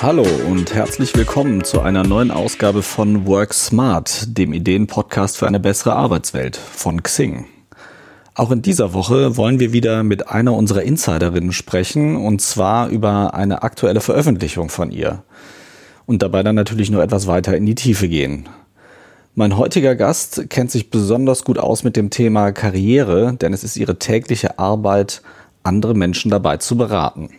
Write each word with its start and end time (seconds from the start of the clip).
Hallo 0.00 0.24
und 0.48 0.74
herzlich 0.74 1.16
willkommen 1.16 1.64
zu 1.64 1.80
einer 1.80 2.04
neuen 2.04 2.30
Ausgabe 2.30 2.82
von 2.82 3.26
Work 3.26 3.52
Smart, 3.52 4.38
dem 4.38 4.52
Ideenpodcast 4.52 5.36
für 5.36 5.48
eine 5.48 5.58
bessere 5.58 5.96
Arbeitswelt 5.96 6.56
von 6.56 7.02
Xing. 7.02 7.46
Auch 8.36 8.52
in 8.52 8.62
dieser 8.62 8.94
Woche 8.94 9.36
wollen 9.36 9.58
wir 9.58 9.72
wieder 9.72 10.04
mit 10.04 10.28
einer 10.28 10.54
unserer 10.54 10.82
Insiderinnen 10.82 11.50
sprechen 11.50 12.14
und 12.14 12.40
zwar 12.40 12.90
über 12.90 13.34
eine 13.34 13.64
aktuelle 13.64 14.00
Veröffentlichung 14.00 14.68
von 14.68 14.92
ihr. 14.92 15.24
Und 16.06 16.22
dabei 16.22 16.44
dann 16.44 16.54
natürlich 16.54 16.92
nur 16.92 17.02
etwas 17.02 17.26
weiter 17.26 17.56
in 17.56 17.66
die 17.66 17.74
Tiefe 17.74 18.08
gehen. 18.08 18.48
Mein 19.34 19.56
heutiger 19.56 19.96
Gast 19.96 20.48
kennt 20.48 20.70
sich 20.70 20.90
besonders 20.90 21.42
gut 21.42 21.58
aus 21.58 21.82
mit 21.82 21.96
dem 21.96 22.10
Thema 22.10 22.52
Karriere, 22.52 23.34
denn 23.34 23.52
es 23.52 23.64
ist 23.64 23.76
ihre 23.76 23.98
tägliche 23.98 24.60
Arbeit, 24.60 25.22
andere 25.64 25.94
Menschen 25.94 26.30
dabei 26.30 26.58
zu 26.58 26.76
beraten. 26.76 27.30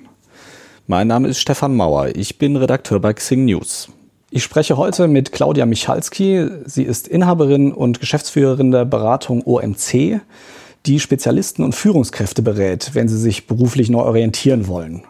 Mein 0.91 1.05
Name 1.05 1.27
ist 1.27 1.39
Stefan 1.39 1.75
Mauer, 1.75 2.15
ich 2.15 2.39
bin 2.39 2.55
Redakteur 2.55 2.99
bei 2.99 3.13
Xing 3.13 3.45
News. 3.45 3.89
Ich 4.31 4.43
spreche 4.43 4.75
heute 4.75 5.07
mit 5.07 5.31
Claudia 5.31 5.67
Michalski. 5.67 6.47
Sie 6.65 6.81
ist 6.81 7.07
Inhaberin 7.07 7.71
und 7.71 7.99
Geschäftsführerin 7.99 8.71
der 8.71 8.85
Beratung 8.85 9.43
OMC, 9.45 10.19
die 10.87 10.99
Spezialisten 10.99 11.63
und 11.63 11.75
Führungskräfte 11.75 12.41
berät, 12.41 12.95
wenn 12.95 13.07
sie 13.07 13.19
sich 13.19 13.45
beruflich 13.45 13.91
neu 13.91 14.01
orientieren 14.01 14.67
wollen. 14.67 15.03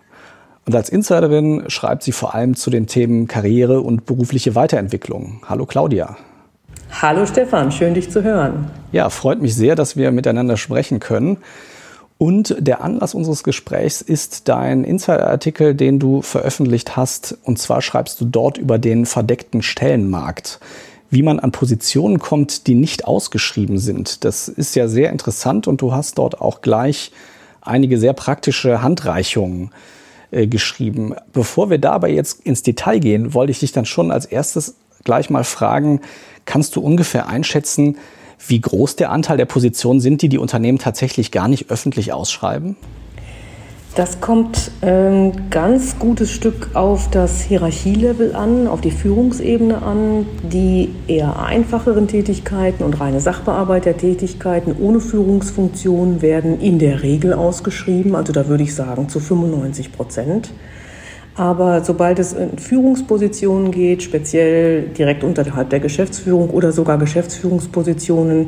Und 0.66 0.76
als 0.76 0.90
Insiderin 0.90 1.64
schreibt 1.70 2.04
sie 2.04 2.12
vor 2.12 2.36
allem 2.36 2.58
zu 2.58 2.70
den 2.70 2.88
Themen 2.88 3.30
Karriere 3.30 3.80
und 3.80 4.06
berufliche 4.06 4.56
Weiterentwicklung. 4.56 5.44
Hallo 5.48 5.66
Claudia. 5.66 6.18
Hallo 6.92 7.26
Stefan, 7.26 7.72
schön 7.72 7.94
dich 7.94 8.12
zu 8.12 8.22
hören. 8.22 8.70
Ja, 8.92 9.10
freut 9.10 9.42
mich 9.42 9.56
sehr, 9.56 9.76
dass 9.76 9.96
wir 9.96 10.12
miteinander 10.12 10.58
sprechen 10.58 11.00
können. 11.00 11.38
Und 12.20 12.54
der 12.60 12.84
Anlass 12.84 13.14
unseres 13.14 13.44
Gesprächs 13.44 14.02
ist 14.02 14.50
dein 14.50 14.84
Insider-Artikel, 14.84 15.74
den 15.74 16.00
du 16.00 16.22
veröffentlicht 16.22 16.98
hast. 16.98 17.38
Und 17.46 17.60
zwar 17.60 17.82
schreibst 17.82 18.20
du 18.20 18.26
dort 18.26 18.58
über 18.58 18.78
den 18.78 19.06
verdeckten 19.06 19.62
Stellenmarkt, 19.62 20.60
wie 21.10 21.24
man 21.24 21.40
an 21.40 21.54
Positionen 21.54 22.20
kommt, 22.20 22.68
die 22.68 22.76
nicht 22.76 23.06
ausgeschrieben 23.06 23.78
sind. 23.78 24.26
Das 24.26 24.50
ist 24.50 24.76
ja 24.76 24.90
sehr 24.90 25.12
interessant 25.12 25.66
und 25.66 25.82
du 25.82 25.94
hast 25.94 26.18
dort 26.18 26.42
auch 26.42 26.62
gleich 26.62 27.14
einige 27.62 27.98
sehr 27.98 28.12
praktische 28.12 28.82
Handreichungen 28.82 29.72
äh, 30.32 30.46
geschrieben. 30.46 31.16
Bevor 31.32 31.70
wir 31.70 31.78
dabei 31.78 32.12
jetzt 32.12 32.42
ins 32.46 32.64
Detail 32.64 33.00
gehen, 33.00 33.34
wollte 33.34 33.52
ich 33.52 33.60
dich 33.60 33.72
dann 33.72 33.86
schon 33.86 34.12
als 34.12 34.26
erstes 34.26 34.76
gleich 35.06 35.30
mal 35.30 35.46
fragen, 35.46 36.02
kannst 36.44 36.76
du 36.76 36.82
ungefähr 36.82 37.30
einschätzen, 37.30 37.98
wie 38.48 38.62
groß 38.62 38.96
der 38.96 39.12
Anteil 39.12 39.38
der 39.38 39.46
Positionen 39.46 40.00
sind, 40.00 40.22
die 40.22 40.30
die 40.30 40.38
Unternehmen 40.38 40.78
tatsächlich 40.78 41.32
gar 41.32 41.48
nicht 41.48 41.70
öffentlich 41.70 42.14
ausschreiben? 42.14 42.76
Das 43.96 44.22
kommt 44.22 44.72
ein 44.82 45.34
ähm, 45.34 45.50
ganz 45.50 45.98
gutes 45.98 46.32
Stück 46.32 46.70
auf 46.74 47.10
das 47.10 47.42
Hierarchielevel 47.42 48.36
an, 48.36 48.68
auf 48.68 48.82
die 48.82 48.92
Führungsebene 48.92 49.82
an. 49.82 50.28
Die 50.44 50.94
eher 51.08 51.42
einfacheren 51.42 52.08
Tätigkeiten 52.08 52.84
und 52.84 53.00
reine 53.00 53.20
Sachbearbeitertätigkeiten 53.20 54.76
ohne 54.80 55.00
Führungsfunktion 55.00 56.22
werden 56.22 56.62
in 56.62 56.78
der 56.78 57.02
Regel 57.02 57.34
ausgeschrieben. 57.34 58.16
Also 58.16 58.32
da 58.32 58.48
würde 58.48 58.64
ich 58.64 58.76
sagen 58.76 59.10
zu 59.10 59.20
95 59.20 59.92
Prozent. 59.92 60.52
Aber 61.40 61.86
sobald 61.86 62.20
es 62.20 62.34
in 62.34 62.58
Führungspositionen 62.58 63.72
geht, 63.72 64.04
speziell 64.04 64.90
direkt 64.90 65.24
unterhalb 65.24 65.70
der 65.70 65.80
Geschäftsführung 65.80 66.50
oder 66.50 66.74
sogar 66.74 66.98
Geschäftsführungspositionen, 66.98 68.48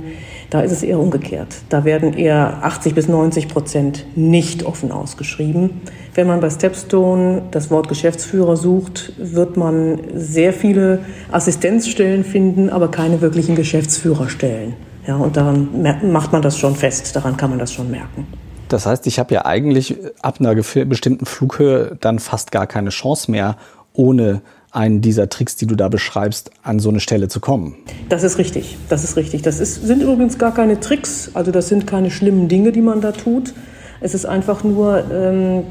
da 0.50 0.60
ist 0.60 0.74
es 0.74 0.84
eher 0.84 1.00
umgekehrt. 1.00 1.56
Da 1.70 1.86
werden 1.86 2.12
eher 2.12 2.66
80 2.66 2.94
bis 2.94 3.08
90 3.08 3.48
Prozent 3.48 4.06
nicht 4.18 4.66
offen 4.66 4.92
ausgeschrieben. 4.92 5.80
Wenn 6.16 6.28
man 6.28 6.42
bei 6.42 6.50
Stepstone 6.50 7.44
das 7.52 7.72
Wort 7.72 7.88
Geschäftsführer 7.88 8.58
sucht, 8.58 9.14
wird 9.18 9.56
man 9.56 9.98
sehr 10.14 10.52
viele 10.52 11.00
Assistenzstellen 11.32 12.26
finden, 12.26 12.70
aber 12.70 12.92
keine 12.92 13.22
wirklichen 13.22 13.56
Geschäftsführerstellen. 13.56 14.74
Ja, 15.08 15.16
und 15.16 15.38
daran 15.38 15.70
macht 16.12 16.34
man 16.34 16.42
das 16.42 16.58
schon 16.58 16.76
fest, 16.76 17.16
daran 17.16 17.38
kann 17.38 17.52
man 17.52 17.60
das 17.60 17.72
schon 17.72 17.90
merken. 17.90 18.28
Das 18.72 18.86
heißt, 18.86 19.06
ich 19.08 19.20
habe 19.20 19.34
ja 19.34 19.46
eigentlich 19.46 19.98
ab 20.22 20.38
einer 20.40 20.56
bestimmten 20.56 21.26
Flughöhe 21.26 21.98
dann 22.00 22.20
fast 22.20 22.52
gar 22.52 22.68
keine 22.68 22.90
Chance 22.90 23.30
mehr, 23.30 23.58
ohne 23.94 24.42
einen 24.72 25.02
dieser 25.02 25.28
Tricks, 25.28 25.58
die 25.58 25.66
du 25.68 25.76
da 25.76 25.90
beschreibst, 25.90 26.52
an 26.64 26.80
so 26.80 26.90
eine 26.90 27.02
Stelle 27.02 27.28
zu 27.28 27.42
kommen. 27.42 27.76
Das 28.08 28.24
ist 28.24 28.38
richtig. 28.38 28.78
Das 28.88 29.04
ist 29.04 29.18
richtig. 29.18 29.42
Das 29.42 29.60
ist, 29.60 29.86
sind 29.86 30.02
übrigens 30.02 30.38
gar 30.38 30.54
keine 30.54 30.80
Tricks. 30.80 31.32
Also 31.34 31.52
das 31.52 31.68
sind 31.68 31.86
keine 31.86 32.10
schlimmen 32.10 32.48
Dinge, 32.48 32.72
die 32.72 32.82
man 32.82 33.02
da 33.02 33.12
tut. 33.12 33.54
Es 34.00 34.14
ist 34.14 34.26
einfach 34.26 34.64
nur 34.64 35.04
ähm, 35.12 35.64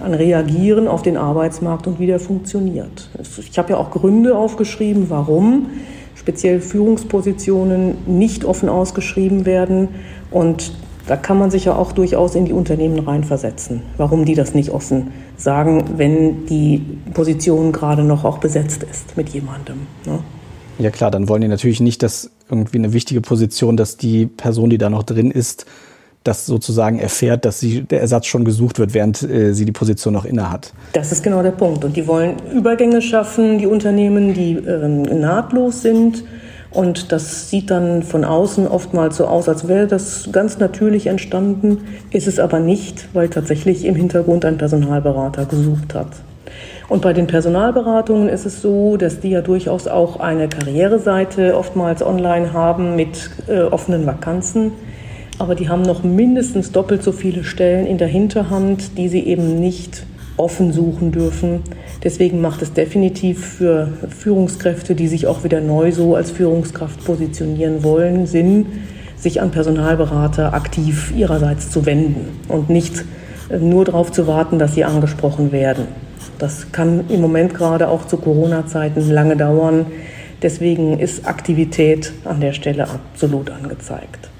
ein 0.00 0.12
Reagieren 0.12 0.86
auf 0.86 1.00
den 1.00 1.16
Arbeitsmarkt 1.16 1.86
und 1.86 1.98
wie 1.98 2.06
der 2.06 2.20
funktioniert. 2.20 3.08
Ich 3.38 3.58
habe 3.58 3.70
ja 3.70 3.76
auch 3.78 3.90
Gründe 3.90 4.36
aufgeschrieben, 4.36 5.08
warum 5.08 5.70
speziell 6.14 6.60
Führungspositionen 6.60 7.96
nicht 8.06 8.44
offen 8.44 8.68
ausgeschrieben 8.68 9.46
werden. 9.46 9.88
Und 10.30 10.72
da 11.12 11.18
kann 11.18 11.38
man 11.38 11.50
sich 11.50 11.66
ja 11.66 11.76
auch 11.76 11.92
durchaus 11.92 12.34
in 12.34 12.46
die 12.46 12.54
Unternehmen 12.54 12.98
reinversetzen, 12.98 13.82
warum 13.98 14.24
die 14.24 14.34
das 14.34 14.54
nicht 14.54 14.70
offen 14.70 15.08
sagen, 15.36 15.98
wenn 15.98 16.46
die 16.46 16.82
Position 17.12 17.70
gerade 17.70 18.02
noch 18.02 18.24
auch 18.24 18.38
besetzt 18.38 18.82
ist 18.82 19.14
mit 19.14 19.28
jemandem. 19.28 19.80
Ne? 20.06 20.20
Ja 20.78 20.90
klar, 20.90 21.10
dann 21.10 21.28
wollen 21.28 21.42
die 21.42 21.48
natürlich 21.48 21.82
nicht, 21.82 22.02
dass 22.02 22.30
irgendwie 22.48 22.78
eine 22.78 22.94
wichtige 22.94 23.20
Position, 23.20 23.76
dass 23.76 23.98
die 23.98 24.24
Person, 24.24 24.70
die 24.70 24.78
da 24.78 24.88
noch 24.88 25.02
drin 25.02 25.30
ist, 25.30 25.66
das 26.24 26.46
sozusagen 26.46 26.98
erfährt, 26.98 27.44
dass 27.44 27.60
sie, 27.60 27.82
der 27.82 28.00
Ersatz 28.00 28.24
schon 28.24 28.46
gesucht 28.46 28.78
wird, 28.78 28.94
während 28.94 29.22
äh, 29.22 29.52
sie 29.52 29.66
die 29.66 29.72
Position 29.72 30.14
noch 30.14 30.24
innehat. 30.24 30.72
Das 30.94 31.12
ist 31.12 31.22
genau 31.22 31.42
der 31.42 31.50
Punkt. 31.50 31.84
Und 31.84 31.94
die 31.94 32.06
wollen 32.06 32.36
Übergänge 32.54 33.02
schaffen, 33.02 33.58
die 33.58 33.66
Unternehmen, 33.66 34.32
die 34.32 34.52
äh, 34.52 34.88
nahtlos 34.88 35.82
sind 35.82 36.24
und 36.72 37.12
das 37.12 37.50
sieht 37.50 37.70
dann 37.70 38.02
von 38.02 38.24
außen 38.24 38.66
oftmals 38.66 39.18
so 39.18 39.26
aus, 39.26 39.48
als 39.48 39.68
wäre 39.68 39.86
das 39.86 40.30
ganz 40.32 40.58
natürlich 40.58 41.06
entstanden, 41.06 41.78
ist 42.10 42.26
es 42.26 42.38
aber 42.38 42.60
nicht, 42.60 43.08
weil 43.12 43.28
tatsächlich 43.28 43.84
im 43.84 43.94
Hintergrund 43.94 44.44
ein 44.44 44.58
Personalberater 44.58 45.44
gesucht 45.44 45.94
hat. 45.94 46.08
Und 46.88 47.02
bei 47.02 47.12
den 47.12 47.26
Personalberatungen 47.26 48.28
ist 48.28 48.44
es 48.44 48.60
so, 48.60 48.96
dass 48.96 49.20
die 49.20 49.30
ja 49.30 49.40
durchaus 49.40 49.86
auch 49.86 50.20
eine 50.20 50.48
Karriereseite 50.48 51.56
oftmals 51.56 52.02
online 52.02 52.52
haben 52.52 52.96
mit 52.96 53.30
äh, 53.48 53.62
offenen 53.62 54.06
Vakanzen. 54.06 54.72
Aber 55.38 55.54
die 55.54 55.68
haben 55.68 55.82
noch 55.82 56.02
mindestens 56.02 56.72
doppelt 56.72 57.02
so 57.02 57.12
viele 57.12 57.44
Stellen 57.44 57.86
in 57.86 57.98
der 57.98 58.08
Hinterhand, 58.08 58.98
die 58.98 59.08
sie 59.08 59.20
eben 59.20 59.58
nicht 59.58 60.04
offen 60.36 60.72
suchen 60.72 61.12
dürfen. 61.12 61.60
Deswegen 62.02 62.40
macht 62.40 62.62
es 62.62 62.72
definitiv 62.72 63.44
für 63.44 63.88
Führungskräfte, 64.08 64.94
die 64.94 65.08
sich 65.08 65.26
auch 65.26 65.44
wieder 65.44 65.60
neu 65.60 65.92
so 65.92 66.16
als 66.16 66.30
Führungskraft 66.30 67.04
positionieren 67.04 67.82
wollen, 67.82 68.26
Sinn, 68.26 68.66
sich 69.16 69.40
an 69.40 69.50
Personalberater 69.50 70.54
aktiv 70.54 71.12
ihrerseits 71.16 71.70
zu 71.70 71.86
wenden 71.86 72.40
und 72.48 72.70
nicht 72.70 73.04
äh, 73.50 73.58
nur 73.58 73.84
darauf 73.84 74.10
zu 74.10 74.26
warten, 74.26 74.58
dass 74.58 74.74
sie 74.74 74.84
angesprochen 74.84 75.52
werden. 75.52 75.86
Das 76.38 76.72
kann 76.72 77.04
im 77.08 77.20
Moment 77.20 77.54
gerade 77.54 77.88
auch 77.88 78.06
zu 78.06 78.16
Corona-Zeiten 78.16 79.08
lange 79.10 79.36
dauern. 79.36 79.86
Deswegen 80.42 80.98
ist 80.98 81.24
Aktivität 81.24 82.12
an 82.24 82.40
der 82.40 82.52
Stelle 82.52 82.88
absolut 82.88 83.50
angezeigt. 83.50 84.31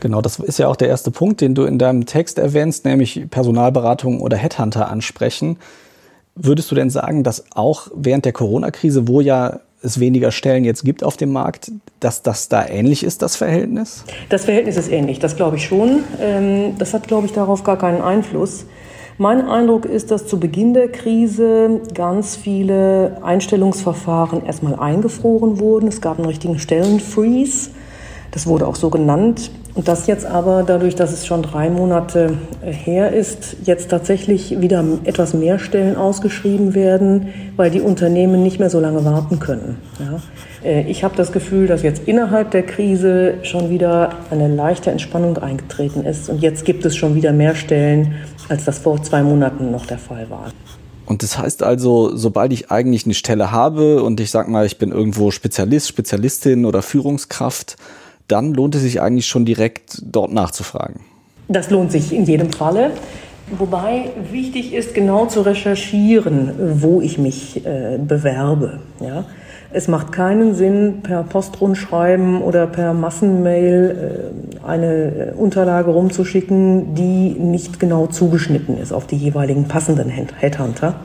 Genau, 0.00 0.20
das 0.20 0.38
ist 0.38 0.58
ja 0.58 0.68
auch 0.68 0.76
der 0.76 0.88
erste 0.88 1.10
Punkt, 1.10 1.40
den 1.40 1.54
du 1.54 1.64
in 1.64 1.78
deinem 1.78 2.06
Text 2.06 2.38
erwähnst, 2.38 2.84
nämlich 2.84 3.26
Personalberatung 3.30 4.20
oder 4.20 4.36
Headhunter 4.36 4.90
ansprechen. 4.90 5.58
Würdest 6.34 6.70
du 6.70 6.74
denn 6.74 6.90
sagen, 6.90 7.24
dass 7.24 7.44
auch 7.54 7.88
während 7.94 8.24
der 8.24 8.32
Corona-Krise, 8.32 9.08
wo 9.08 9.20
ja 9.20 9.60
es 9.82 10.00
weniger 10.00 10.30
Stellen 10.30 10.64
jetzt 10.64 10.84
gibt 10.84 11.04
auf 11.04 11.16
dem 11.16 11.32
Markt, 11.32 11.70
dass 12.00 12.22
das 12.22 12.48
da 12.48 12.66
ähnlich 12.66 13.04
ist, 13.04 13.22
das 13.22 13.36
Verhältnis? 13.36 14.04
Das 14.28 14.44
Verhältnis 14.44 14.76
ist 14.76 14.90
ähnlich, 14.90 15.18
das 15.18 15.36
glaube 15.36 15.56
ich 15.56 15.64
schon. 15.64 16.04
Ähm, 16.20 16.78
das 16.78 16.94
hat, 16.94 17.08
glaube 17.08 17.26
ich, 17.26 17.32
darauf 17.32 17.64
gar 17.64 17.78
keinen 17.78 18.02
Einfluss. 18.02 18.66
Mein 19.20 19.48
Eindruck 19.48 19.84
ist, 19.84 20.12
dass 20.12 20.28
zu 20.28 20.38
Beginn 20.38 20.74
der 20.74 20.92
Krise 20.92 21.80
ganz 21.92 22.36
viele 22.36 23.18
Einstellungsverfahren 23.22 24.46
erstmal 24.46 24.76
eingefroren 24.76 25.58
wurden. 25.58 25.88
Es 25.88 26.00
gab 26.00 26.18
einen 26.18 26.26
richtigen 26.26 26.60
Stellenfreeze. 26.60 27.70
Das 28.30 28.46
wurde 28.46 28.66
auch 28.66 28.76
so 28.76 28.90
genannt. 28.90 29.50
Und 29.74 29.86
das 29.86 30.08
jetzt 30.08 30.26
aber 30.26 30.64
dadurch, 30.64 30.96
dass 30.96 31.12
es 31.12 31.24
schon 31.24 31.42
drei 31.42 31.70
Monate 31.70 32.32
her 32.62 33.12
ist, 33.12 33.56
jetzt 33.64 33.90
tatsächlich 33.90 34.60
wieder 34.60 34.84
etwas 35.04 35.34
mehr 35.34 35.60
Stellen 35.60 35.96
ausgeschrieben 35.96 36.74
werden, 36.74 37.28
weil 37.56 37.70
die 37.70 37.80
Unternehmen 37.80 38.42
nicht 38.42 38.58
mehr 38.58 38.70
so 38.70 38.80
lange 38.80 39.04
warten 39.04 39.38
können. 39.38 39.78
Ja. 40.00 40.20
Äh, 40.68 40.90
ich 40.90 41.04
habe 41.04 41.14
das 41.16 41.30
Gefühl, 41.30 41.68
dass 41.68 41.82
jetzt 41.82 42.02
innerhalb 42.06 42.50
der 42.50 42.64
Krise 42.64 43.34
schon 43.42 43.70
wieder 43.70 44.10
eine 44.30 44.48
leichte 44.48 44.90
Entspannung 44.90 45.38
eingetreten 45.38 46.04
ist. 46.04 46.28
Und 46.28 46.42
jetzt 46.42 46.64
gibt 46.64 46.84
es 46.84 46.96
schon 46.96 47.14
wieder 47.14 47.32
mehr 47.32 47.54
Stellen, 47.54 48.16
als 48.48 48.64
das 48.64 48.80
vor 48.80 49.00
zwei 49.02 49.22
Monaten 49.22 49.70
noch 49.70 49.86
der 49.86 49.98
Fall 49.98 50.28
war. 50.28 50.50
Und 51.06 51.22
das 51.22 51.38
heißt 51.38 51.62
also, 51.62 52.14
sobald 52.16 52.52
ich 52.52 52.70
eigentlich 52.70 53.06
eine 53.06 53.14
Stelle 53.14 53.50
habe 53.50 54.02
und 54.02 54.20
ich 54.20 54.30
sag 54.30 54.48
mal, 54.48 54.66
ich 54.66 54.76
bin 54.76 54.92
irgendwo 54.92 55.30
Spezialist, 55.30 55.88
Spezialistin 55.88 56.66
oder 56.66 56.82
Führungskraft, 56.82 57.76
dann 58.28 58.54
lohnt 58.54 58.74
es 58.74 58.82
sich 58.82 59.00
eigentlich 59.00 59.26
schon 59.26 59.44
direkt 59.44 60.02
dort 60.02 60.32
nachzufragen. 60.32 61.00
Das 61.48 61.70
lohnt 61.70 61.90
sich 61.90 62.12
in 62.12 62.24
jedem 62.24 62.52
Falle. 62.52 62.92
Wobei 63.50 64.10
wichtig 64.30 64.74
ist, 64.74 64.94
genau 64.94 65.24
zu 65.26 65.40
recherchieren, 65.40 66.52
wo 66.82 67.00
ich 67.00 67.16
mich 67.16 67.64
äh, 67.64 67.98
bewerbe. 67.98 68.80
Ja? 69.00 69.24
Es 69.70 69.88
macht 69.88 70.12
keinen 70.12 70.54
Sinn, 70.54 71.00
per 71.02 71.22
Postrundschreiben 71.22 72.42
oder 72.42 72.66
per 72.66 72.92
Massenmail 72.92 74.32
äh, 74.62 74.66
eine 74.66 74.86
äh, 74.86 75.32
Unterlage 75.34 75.90
rumzuschicken, 75.90 76.94
die 76.94 77.30
nicht 77.38 77.80
genau 77.80 78.06
zugeschnitten 78.06 78.78
ist 78.78 78.92
auf 78.92 79.06
die 79.06 79.16
jeweiligen 79.16 79.66
passenden 79.66 80.10
Headhunter. 80.10 81.00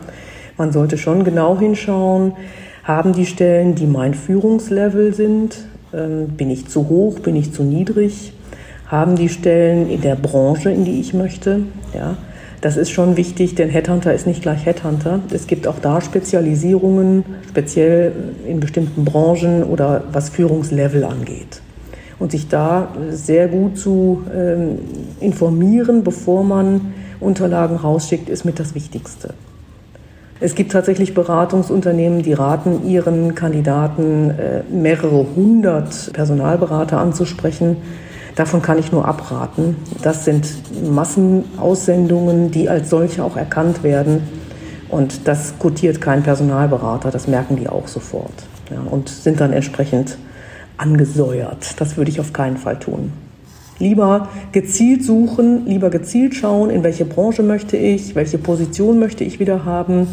Man 0.57 0.73
sollte 0.73 0.97
schon 0.97 1.23
genau 1.23 1.57
hinschauen, 1.57 2.33
haben 2.83 3.13
die 3.13 3.25
Stellen, 3.25 3.75
die 3.75 3.87
mein 3.87 4.13
Führungslevel 4.13 5.13
sind, 5.13 5.59
bin 5.93 6.49
ich 6.49 6.67
zu 6.67 6.89
hoch, 6.89 7.19
bin 7.19 7.35
ich 7.35 7.53
zu 7.53 7.63
niedrig, 7.63 8.33
haben 8.87 9.15
die 9.15 9.29
Stellen 9.29 9.89
in 9.89 10.01
der 10.01 10.15
Branche, 10.15 10.71
in 10.71 10.85
die 10.85 10.99
ich 10.99 11.13
möchte, 11.13 11.61
ja, 11.93 12.17
das 12.63 12.77
ist 12.77 12.91
schon 12.91 13.17
wichtig, 13.17 13.55
denn 13.55 13.69
Headhunter 13.69 14.13
ist 14.13 14.25
nicht 14.25 14.41
gleich 14.41 14.65
Headhunter. 14.65 15.19
Es 15.33 15.47
gibt 15.47 15.67
auch 15.67 15.79
da 15.79 15.99
Spezialisierungen, 15.99 17.25
speziell 17.49 18.13
in 18.47 18.61
bestimmten 18.61 19.03
Branchen 19.03 19.63
oder 19.63 20.05
was 20.13 20.29
Führungslevel 20.29 21.03
angeht. 21.03 21.61
Und 22.19 22.31
sich 22.31 22.47
da 22.47 22.87
sehr 23.09 23.49
gut 23.49 23.77
zu 23.77 24.23
ähm, 24.33 24.79
informieren, 25.19 26.05
bevor 26.05 26.45
man 26.45 26.93
Unterlagen 27.19 27.75
rausschickt, 27.75 28.29
ist 28.29 28.45
mit 28.45 28.61
das 28.61 28.75
Wichtigste. 28.75 29.33
Es 30.43 30.55
gibt 30.55 30.73
tatsächlich 30.73 31.13
Beratungsunternehmen, 31.13 32.21
die 32.21 32.33
raten 32.33 32.85
ihren 32.85 33.33
Kandidaten, 33.33 34.29
äh, 34.31 34.63
mehrere 34.69 35.25
hundert 35.35 36.11
Personalberater 36.11 36.99
anzusprechen 36.99 37.77
Davon 38.35 38.63
kann 38.63 38.79
ich 38.79 38.91
nur 38.91 39.07
abraten. 39.07 39.75
Das 40.01 40.25
sind 40.25 40.47
Massenaussendungen, 40.83 42.49
die 42.49 42.67
als 42.67 42.89
solche 42.89 43.23
auch 43.23 43.37
erkannt 43.37 43.83
werden. 43.83 44.23
Und 44.89 45.27
das 45.27 45.53
quotiert 45.59 46.01
kein 46.01 46.23
Personalberater, 46.23 47.11
das 47.11 47.27
merken 47.27 47.57
die 47.57 47.67
auch 47.67 47.87
sofort. 47.87 48.33
Ja, 48.71 48.79
und 48.89 49.09
sind 49.09 49.39
dann 49.39 49.53
entsprechend 49.53 50.17
angesäuert. 50.77 51.79
Das 51.79 51.97
würde 51.97 52.09
ich 52.09 52.19
auf 52.19 52.33
keinen 52.33 52.57
Fall 52.57 52.79
tun. 52.79 53.13
Lieber 53.79 54.29
gezielt 54.51 55.03
suchen, 55.03 55.65
lieber 55.65 55.89
gezielt 55.89 56.35
schauen, 56.35 56.69
in 56.69 56.83
welche 56.83 57.05
Branche 57.05 57.43
möchte 57.43 57.75
ich, 57.75 58.15
welche 58.15 58.37
Position 58.37 58.99
möchte 58.99 59.23
ich 59.23 59.39
wieder 59.39 59.65
haben, 59.65 60.07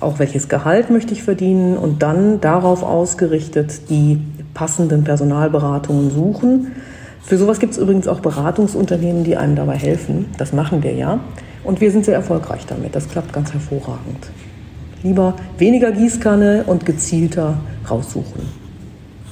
auch 0.00 0.18
welches 0.18 0.48
Gehalt 0.48 0.90
möchte 0.90 1.12
ich 1.12 1.22
verdienen 1.22 1.76
und 1.76 2.02
dann 2.02 2.40
darauf 2.40 2.82
ausgerichtet 2.82 3.90
die 3.90 4.20
passenden 4.54 5.04
Personalberatungen 5.04 6.10
suchen. 6.10 6.72
Für 7.22 7.36
sowas 7.36 7.60
gibt 7.60 7.74
es 7.74 7.78
übrigens 7.78 8.08
auch 8.08 8.20
Beratungsunternehmen, 8.20 9.24
die 9.24 9.36
einem 9.36 9.56
dabei 9.56 9.76
helfen. 9.76 10.26
Das 10.38 10.52
machen 10.52 10.82
wir 10.82 10.94
ja. 10.94 11.20
Und 11.64 11.80
wir 11.80 11.90
sind 11.90 12.04
sehr 12.04 12.14
erfolgreich 12.14 12.64
damit. 12.66 12.96
Das 12.96 13.08
klappt 13.08 13.32
ganz 13.32 13.52
hervorragend. 13.52 14.30
Lieber 15.02 15.34
weniger 15.58 15.92
Gießkanne 15.92 16.64
und 16.66 16.86
gezielter 16.86 17.58
raussuchen. 17.88 18.69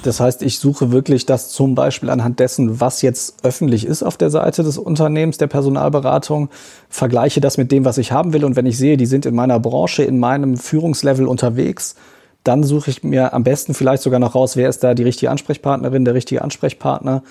Das 0.02 0.20
heißt, 0.20 0.42
ich 0.42 0.58
suche 0.58 0.92
wirklich 0.92 1.26
das 1.26 1.50
zum 1.50 1.74
Beispiel 1.74 2.10
anhand 2.10 2.38
dessen, 2.38 2.80
was 2.80 3.02
jetzt 3.02 3.44
öffentlich 3.44 3.84
ist 3.84 4.02
auf 4.02 4.16
der 4.16 4.30
Seite 4.30 4.62
des 4.62 4.78
Unternehmens, 4.78 5.38
der 5.38 5.48
Personalberatung, 5.48 6.48
vergleiche 6.88 7.40
das 7.40 7.58
mit 7.58 7.72
dem, 7.72 7.84
was 7.84 7.98
ich 7.98 8.12
haben 8.12 8.32
will. 8.32 8.44
Und 8.44 8.56
wenn 8.56 8.66
ich 8.66 8.78
sehe, 8.78 8.96
die 8.96 9.06
sind 9.06 9.26
in 9.26 9.34
meiner 9.34 9.58
Branche, 9.58 10.04
in 10.04 10.18
meinem 10.18 10.56
Führungslevel 10.56 11.26
unterwegs, 11.26 11.96
dann 12.44 12.62
suche 12.62 12.90
ich 12.90 13.02
mir 13.02 13.34
am 13.34 13.42
besten 13.42 13.74
vielleicht 13.74 14.02
sogar 14.02 14.20
noch 14.20 14.34
raus, 14.34 14.56
wer 14.56 14.68
ist 14.68 14.84
da 14.84 14.94
die 14.94 15.02
richtige 15.02 15.30
Ansprechpartnerin, 15.30 16.04
der 16.04 16.14
richtige 16.14 16.42
Ansprechpartner 16.42 17.22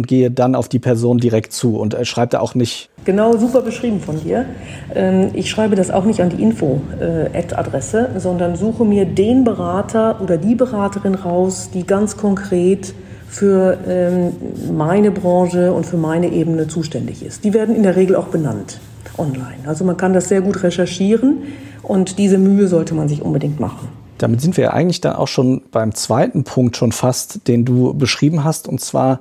und 0.00 0.06
gehe 0.06 0.30
dann 0.30 0.54
auf 0.54 0.70
die 0.70 0.78
Person 0.78 1.18
direkt 1.18 1.52
zu 1.52 1.76
und 1.76 1.92
äh, 1.92 2.06
schreibe 2.06 2.30
da 2.30 2.40
auch 2.40 2.54
nicht. 2.54 2.88
Genau, 3.04 3.36
super 3.36 3.60
beschrieben 3.60 4.00
von 4.00 4.18
dir. 4.18 4.46
Ähm, 4.94 5.28
ich 5.34 5.50
schreibe 5.50 5.76
das 5.76 5.90
auch 5.90 6.06
nicht 6.06 6.22
an 6.22 6.30
die 6.30 6.42
Info-Ad-Adresse, 6.42 8.12
sondern 8.16 8.56
suche 8.56 8.86
mir 8.86 9.04
den 9.04 9.44
Berater 9.44 10.22
oder 10.22 10.38
die 10.38 10.54
Beraterin 10.54 11.14
raus, 11.14 11.68
die 11.74 11.86
ganz 11.86 12.16
konkret 12.16 12.94
für 13.28 13.76
ähm, 13.86 14.32
meine 14.74 15.10
Branche 15.10 15.70
und 15.70 15.84
für 15.84 15.98
meine 15.98 16.28
Ebene 16.28 16.66
zuständig 16.66 17.22
ist. 17.22 17.44
Die 17.44 17.52
werden 17.52 17.76
in 17.76 17.82
der 17.82 17.96
Regel 17.96 18.16
auch 18.16 18.28
benannt 18.28 18.80
online. 19.18 19.66
Also 19.66 19.84
man 19.84 19.98
kann 19.98 20.14
das 20.14 20.30
sehr 20.30 20.40
gut 20.40 20.62
recherchieren 20.62 21.42
und 21.82 22.16
diese 22.16 22.38
Mühe 22.38 22.68
sollte 22.68 22.94
man 22.94 23.06
sich 23.06 23.20
unbedingt 23.20 23.60
machen. 23.60 23.88
Damit 24.16 24.40
sind 24.40 24.56
wir 24.56 24.64
ja 24.64 24.70
eigentlich 24.70 25.02
dann 25.02 25.14
auch 25.14 25.28
schon 25.28 25.62
beim 25.70 25.94
zweiten 25.94 26.44
Punkt 26.44 26.76
schon 26.76 26.92
fast, 26.92 27.48
den 27.48 27.64
du 27.64 27.94
beschrieben 27.94 28.44
hast, 28.44 28.66
und 28.66 28.80
zwar 28.80 29.20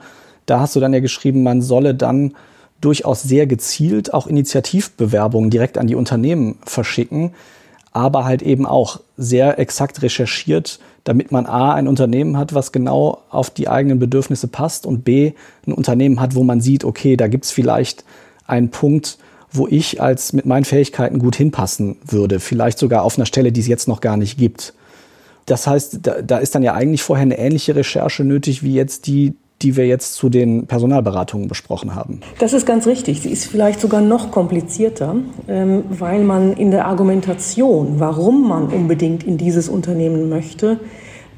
da 0.49 0.59
hast 0.59 0.75
du 0.75 0.79
dann 0.79 0.93
ja 0.93 0.99
geschrieben, 0.99 1.43
man 1.43 1.61
solle 1.61 1.95
dann 1.95 2.33
durchaus 2.81 3.23
sehr 3.23 3.45
gezielt 3.45 4.13
auch 4.13 4.27
Initiativbewerbungen 4.27 5.49
direkt 5.49 5.77
an 5.77 5.87
die 5.87 5.95
Unternehmen 5.95 6.57
verschicken, 6.65 7.31
aber 7.91 8.25
halt 8.25 8.41
eben 8.41 8.65
auch 8.65 8.99
sehr 9.17 9.59
exakt 9.59 10.01
recherchiert, 10.01 10.79
damit 11.03 11.31
man 11.31 11.45
A, 11.45 11.73
ein 11.73 11.87
Unternehmen 11.87 12.37
hat, 12.37 12.53
was 12.53 12.71
genau 12.71 13.19
auf 13.29 13.49
die 13.49 13.67
eigenen 13.67 13.99
Bedürfnisse 13.99 14.47
passt 14.47 14.85
und 14.85 15.03
B, 15.03 15.33
ein 15.67 15.73
Unternehmen 15.73 16.19
hat, 16.19 16.35
wo 16.35 16.43
man 16.43 16.61
sieht, 16.61 16.83
okay, 16.83 17.17
da 17.17 17.27
gibt's 17.27 17.51
vielleicht 17.51 18.03
einen 18.47 18.69
Punkt, 18.69 19.17
wo 19.51 19.67
ich 19.67 20.01
als 20.01 20.33
mit 20.33 20.45
meinen 20.45 20.65
Fähigkeiten 20.65 21.19
gut 21.19 21.35
hinpassen 21.35 21.97
würde, 22.05 22.39
vielleicht 22.39 22.77
sogar 22.77 23.03
auf 23.03 23.17
einer 23.17 23.25
Stelle, 23.25 23.51
die 23.51 23.61
es 23.61 23.67
jetzt 23.67 23.87
noch 23.87 24.01
gar 24.01 24.17
nicht 24.17 24.37
gibt. 24.37 24.73
Das 25.47 25.65
heißt, 25.65 25.99
da, 26.03 26.21
da 26.21 26.37
ist 26.37 26.53
dann 26.53 26.61
ja 26.61 26.75
eigentlich 26.75 27.01
vorher 27.01 27.23
eine 27.23 27.39
ähnliche 27.39 27.75
Recherche 27.75 28.23
nötig 28.23 28.61
wie 28.61 28.75
jetzt 28.75 29.07
die, 29.07 29.33
die 29.61 29.75
wir 29.75 29.85
jetzt 29.85 30.15
zu 30.15 30.29
den 30.29 30.67
Personalberatungen 30.67 31.47
besprochen 31.47 31.95
haben. 31.95 32.21
Das 32.39 32.53
ist 32.53 32.65
ganz 32.65 32.87
richtig. 32.87 33.21
Sie 33.21 33.29
ist 33.29 33.45
vielleicht 33.45 33.81
sogar 33.81 34.01
noch 34.01 34.31
komplizierter, 34.31 35.15
ähm, 35.47 35.83
weil 35.89 36.23
man 36.23 36.53
in 36.53 36.71
der 36.71 36.85
Argumentation, 36.85 37.99
warum 37.99 38.47
man 38.47 38.67
unbedingt 38.67 39.23
in 39.23 39.37
dieses 39.37 39.67
Unternehmen 39.67 40.29
möchte, 40.29 40.79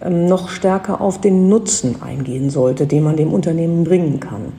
ähm, 0.04 0.28
noch 0.28 0.50
stärker 0.50 1.02
auf 1.02 1.20
den 1.20 1.50
Nutzen 1.50 2.02
eingehen 2.02 2.50
sollte, 2.50 2.86
den 2.86 3.04
man 3.04 3.18
dem 3.18 3.34
Unternehmen 3.34 3.84
bringen 3.84 4.20
kann. 4.20 4.54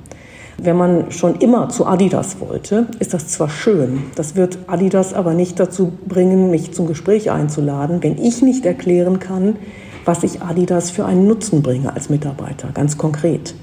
Wenn 0.59 0.77
man 0.77 1.11
schon 1.11 1.37
immer 1.37 1.71
zu 1.71 1.87
Adidas 1.87 2.39
wollte, 2.39 2.87
ist 3.01 3.15
das 3.15 3.27
zwar 3.29 3.49
schön, 3.49 4.05
das 4.15 4.37
wird 4.37 4.59
Adidas 4.69 5.15
aber 5.15 5.35
nicht 5.35 5.59
dazu 5.59 5.93
bringen, 6.07 6.51
mich 6.51 6.73
zum 6.73 6.87
Gespräch 6.87 7.31
einzuladen, 7.31 8.03
wenn 8.03 8.19
ich 8.19 8.43
nicht 8.43 8.65
erklären 8.65 9.19
kann, 9.19 9.57
was 10.05 10.23
ich 10.23 10.43
Adidas 10.43 10.91
für 10.91 11.05
einen 11.05 11.27
Nutzen 11.27 11.63
bringe 11.63 11.93
als 11.95 12.09
Mitarbeiter, 12.09 12.69
ganz 12.75 12.99
konkret. 12.99 13.55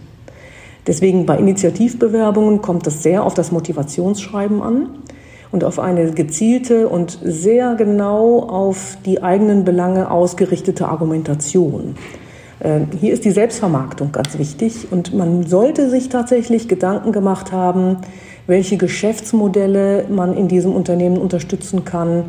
Deswegen 0.88 1.26
bei 1.26 1.38
Initiativbewerbungen 1.38 2.62
kommt 2.62 2.88
es 2.88 3.04
sehr 3.04 3.24
auf 3.24 3.34
das 3.34 3.52
Motivationsschreiben 3.52 4.62
an 4.62 4.90
und 5.52 5.64
auf 5.64 5.80
eine 5.80 6.12
gezielte 6.12 6.88
und 6.88 7.20
sehr 7.24 7.76
genau 7.76 8.40
auf 8.40 8.98
die 9.06 9.22
eigenen 9.22 9.66
Belange 9.66 10.10
ausgerichtete 10.10 10.88
Argumentation. 10.88 11.96
Ähm, 12.62 12.88
hier 13.00 13.14
ist 13.14 13.26
die 13.26 13.32
Selbstvermarktung 13.32 14.12
ganz 14.12 14.38
wichtig 14.38 14.88
und 14.92 15.14
man 15.14 15.46
sollte 15.46 15.90
sich 15.90 16.10
tatsächlich 16.10 16.68
Gedanken 16.68 17.12
gemacht 17.12 17.52
haben, 17.52 17.98
welche 18.48 18.78
Geschäftsmodelle 18.78 20.06
man 20.10 20.36
in 20.36 20.48
diesem 20.48 20.74
Unternehmen 20.74 21.18
unterstützen 21.18 21.86
kann, 21.86 22.26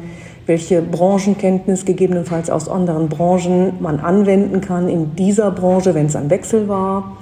welche 0.50 0.82
Branchenkenntnis 0.82 1.84
gegebenenfalls 1.84 2.50
aus 2.50 2.68
anderen 2.68 3.08
Branchen 3.08 3.74
man 3.78 4.00
anwenden 4.00 4.60
kann 4.60 4.88
in 4.88 5.14
dieser 5.14 5.52
Branche, 5.52 5.94
wenn 5.94 6.06
es 6.06 6.16
ein 6.16 6.28
Wechsel 6.28 6.66
war 6.66 7.18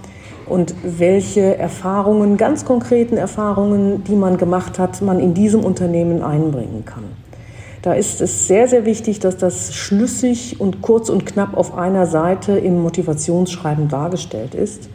und 0.46 0.74
welche 0.82 1.58
Erfahrungen, 1.58 2.38
ganz 2.38 2.64
konkreten 2.64 3.18
Erfahrungen, 3.18 4.02
die 4.04 4.16
man 4.16 4.38
gemacht 4.38 4.78
hat, 4.78 5.02
man 5.02 5.20
in 5.20 5.34
diesem 5.34 5.62
Unternehmen 5.62 6.22
einbringen 6.22 6.86
kann. 6.86 7.04
Da 7.82 7.92
ist 7.92 8.22
es 8.22 8.48
sehr, 8.48 8.66
sehr 8.66 8.86
wichtig, 8.86 9.20
dass 9.20 9.36
das 9.36 9.74
schlüssig 9.74 10.58
und 10.58 10.80
kurz 10.80 11.10
und 11.10 11.26
knapp 11.26 11.54
auf 11.54 11.76
einer 11.76 12.06
Seite 12.06 12.52
im 12.52 12.80
Motivationsschreiben 12.80 13.88
dargestellt 13.88 14.54
ist. 14.54 14.88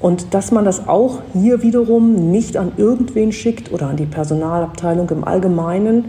Und 0.00 0.32
dass 0.32 0.50
man 0.50 0.64
das 0.64 0.88
auch 0.88 1.20
hier 1.34 1.60
wiederum 1.60 2.30
nicht 2.30 2.56
an 2.56 2.72
irgendwen 2.78 3.32
schickt 3.32 3.70
oder 3.70 3.88
an 3.88 3.98
die 3.98 4.06
Personalabteilung 4.06 5.10
im 5.10 5.24
Allgemeinen, 5.24 6.06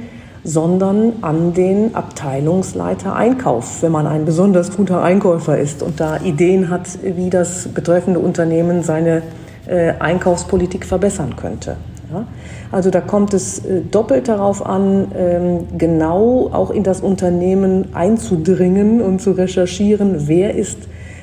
sondern 0.47 1.11
an 1.23 1.53
den 1.53 1.93
Abteilungsleiter 1.93 3.13
Einkauf, 3.13 3.83
wenn 3.83 3.91
man 3.91 4.07
ein 4.07 4.23
besonders 4.23 4.75
guter 4.75 5.03
Einkäufer 5.03 5.57
ist 5.57 5.83
und 5.83 5.99
da 5.99 6.21
Ideen 6.21 6.69
hat, 6.69 6.87
wie 7.03 7.29
das 7.29 7.67
betreffende 7.67 8.21
Unternehmen 8.21 8.81
seine 8.81 9.23
äh, 9.67 9.91
Einkaufspolitik 9.99 10.85
verbessern 10.85 11.35
könnte. 11.35 11.75
Ja? 12.13 12.25
Also 12.71 12.91
da 12.91 13.01
kommt 13.01 13.33
es 13.33 13.59
äh, 13.65 13.81
doppelt 13.91 14.29
darauf 14.29 14.65
an, 14.65 15.11
ähm, 15.17 15.67
genau 15.77 16.49
auch 16.53 16.71
in 16.71 16.83
das 16.83 17.01
Unternehmen 17.01 17.93
einzudringen 17.93 19.01
und 19.01 19.21
zu 19.21 19.31
recherchieren, 19.31 20.29
wer 20.29 20.55
ist 20.55 20.79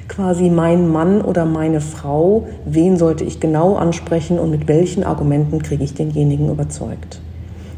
quasi 0.06 0.50
mein 0.50 0.92
Mann 0.92 1.22
oder 1.22 1.46
meine 1.46 1.80
Frau, 1.80 2.46
wen 2.66 2.98
sollte 2.98 3.24
ich 3.24 3.40
genau 3.40 3.76
ansprechen 3.76 4.38
und 4.38 4.50
mit 4.50 4.68
welchen 4.68 5.02
Argumenten 5.02 5.62
kriege 5.62 5.82
ich 5.82 5.94
denjenigen 5.94 6.50
überzeugt. 6.50 7.20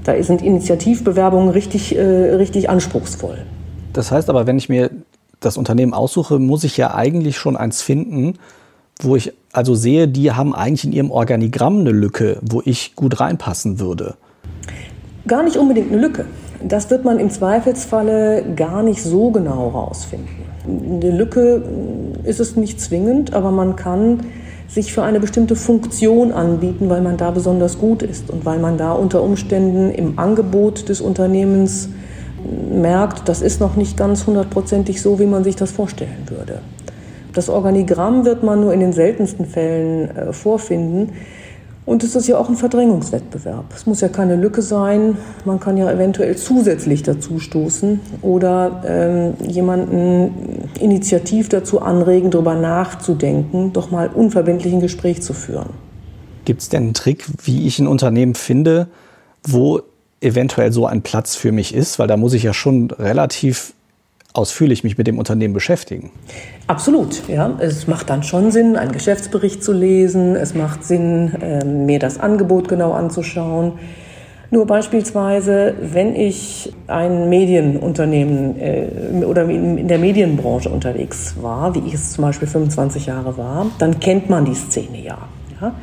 Da 0.07 0.23
sind 0.23 0.41
Initiativbewerbungen 0.41 1.49
richtig, 1.49 1.97
äh, 1.97 2.01
richtig 2.01 2.71
anspruchsvoll. 2.71 3.39
Das 3.93 4.13
heißt 4.13 4.31
aber, 4.31 4.47
wenn 4.47 4.57
ich 4.57 4.69
mir 4.69 4.91
das 5.41 5.57
Unternehmen 5.57 5.93
aussuche, 5.93 6.39
muss 6.39 6.63
ich 6.63 6.77
ja 6.77 6.95
eigentlich 6.95 7.37
schon 7.37 7.57
eins 7.57 7.83
finden, 7.83 8.35
wo 9.01 9.17
ich 9.17 9.33
also 9.53 9.75
sehe, 9.75 10.07
die 10.07 10.31
haben 10.31 10.55
eigentlich 10.55 10.85
in 10.85 10.93
ihrem 10.93 11.11
Organigramm 11.11 11.81
eine 11.81 11.91
Lücke, 11.91 12.39
wo 12.41 12.63
ich 12.65 12.95
gut 12.95 13.19
reinpassen 13.19 13.81
würde. 13.81 14.15
Gar 15.27 15.43
nicht 15.43 15.57
unbedingt 15.57 15.91
eine 15.91 16.01
Lücke. 16.01 16.25
Das 16.63 16.89
wird 16.89 17.05
man 17.05 17.19
im 17.19 17.29
Zweifelsfalle 17.29 18.45
gar 18.55 18.85
nicht 18.85 19.03
so 19.03 19.33
genau 19.33 19.71
rausfinden. 19.71 20.29
Eine 20.65 21.17
Lücke 21.17 21.65
ist 22.23 22.39
es 22.39 22.55
nicht 22.55 22.81
zwingend, 22.81 23.35
aber 23.35 23.51
man 23.51 23.75
kann 23.75 24.21
sich 24.69 24.93
für 24.93 25.03
eine 25.03 25.21
bestimmte 25.21 25.57
Funktion 25.57 26.33
anbieten, 26.33 26.89
weil 26.89 27.01
man 27.01 27.17
da 27.17 27.31
besonders 27.31 27.79
gut 27.79 28.03
ist 28.03 28.31
und 28.31 28.45
weil 28.45 28.59
man 28.59 28.79
da 28.79 28.93
unter 28.93 29.23
Umständen 29.23 29.91
im 29.91 30.19
Angebot 30.19 30.89
des 30.89 31.01
Unternehmens 31.01 31.89
merkt, 32.71 33.29
das 33.29 33.43
ist 33.43 33.61
noch 33.61 33.77
nicht 33.77 33.97
ganz 33.97 34.27
hundertprozentig 34.27 35.01
so, 35.01 35.19
wie 35.19 35.27
man 35.27 35.45
sich 35.45 35.57
das 35.57 35.71
vorstellen 35.71 36.27
würde. 36.29 36.61
Das 37.33 37.49
Organigramm 37.49 38.25
wird 38.25 38.43
man 38.43 38.61
nur 38.61 38.73
in 38.73 38.81
den 38.81 38.93
seltensten 38.93 39.45
Fällen 39.45 40.17
äh, 40.17 40.33
vorfinden. 40.33 41.13
Und 41.87 42.03
es 42.03 42.17
ist 42.17 42.27
ja 42.27 42.37
auch 42.37 42.49
ein 42.49 42.57
Verdrängungswettbewerb. 42.57 43.67
Es 43.75 43.87
muss 43.87 44.01
ja 44.01 44.09
keine 44.09 44.35
Lücke 44.35 44.61
sein. 44.61 45.17
Man 45.45 45.61
kann 45.61 45.77
ja 45.77 45.91
eventuell 45.91 46.37
zusätzlich 46.37 47.05
dazu 47.05 47.39
stoßen 47.39 48.01
oder 48.23 48.83
ähm, 48.85 49.35
jemanden 49.49 50.69
initiativ 50.81 51.49
dazu 51.49 51.81
anregen, 51.81 52.33
darüber 52.33 52.57
nachzudenken, 52.57 53.73
doch 53.73 53.93
mal 53.93 54.09
unverbindlich 54.09 54.73
ein 54.73 54.81
Gespräch 54.81 55.23
zu 55.23 55.33
führen. 55.33 55.71
Gibt 56.45 56.63
es 56.63 56.69
denn 56.69 56.83
einen 56.83 56.95
Trick, 56.95 57.25
wie 57.45 57.69
ich 57.69 57.79
ein 57.79 57.87
Unternehmen 57.87 58.35
finde, 58.35 58.89
wo 59.45 59.81
eventuell 60.21 60.73
so 60.73 60.87
ein 60.87 61.03
Platz 61.03 61.37
für 61.37 61.53
mich 61.53 61.73
ist? 61.73 62.01
Weil 62.01 62.09
da 62.09 62.17
muss 62.17 62.33
ich 62.33 62.43
ja 62.43 62.53
schon 62.53 62.91
relativ 62.91 63.75
ausführlich 64.37 64.85
mich 64.85 64.99
mit 64.99 65.07
dem 65.07 65.19
Unternehmen 65.19 65.55
beschäftigen. 65.55 66.11
Absolut, 66.67 67.29
ja. 67.29 67.57
Es 67.59 67.87
macht 67.87 68.11
dann 68.11 68.23
schon 68.23 68.51
Sinn, 68.51 68.77
einen 68.77 68.93
Geschäftsbericht 68.93 69.63
zu 69.63 69.73
lesen. 69.73 70.37
Es 70.37 70.55
macht 70.55 70.85
Sinn, 70.85 71.33
ähm, 71.41 71.87
mir 71.87 71.99
das 71.99 72.19
Angebot 72.19 72.69
genau 72.69 72.93
anzuschauen. 72.93 73.73
Nur 74.51 74.67
beispielsweise, 74.67 75.75
wenn 75.81 76.15
ich 76.15 76.73
ein 76.87 77.29
Medienunternehmen 77.29 78.61
äh, 78.61 79.25
oder 79.25 79.45
in 79.49 79.89
der 79.89 79.99
Medienbranche 79.99 80.69
unterwegs 80.69 81.35
war, 81.41 81.75
wie 81.75 81.81
ich 81.87 81.95
es 81.95 82.13
zum 82.13 82.23
Beispiel 82.23 82.47
25 82.47 83.07
Jahre 83.07 83.37
war, 83.37 83.67
dann 83.79 83.99
kennt 83.99 84.31
man 84.31 84.45
die 84.45 84.55
Szene 84.55 85.03
ja. 85.03 85.19
ja? 85.61 85.75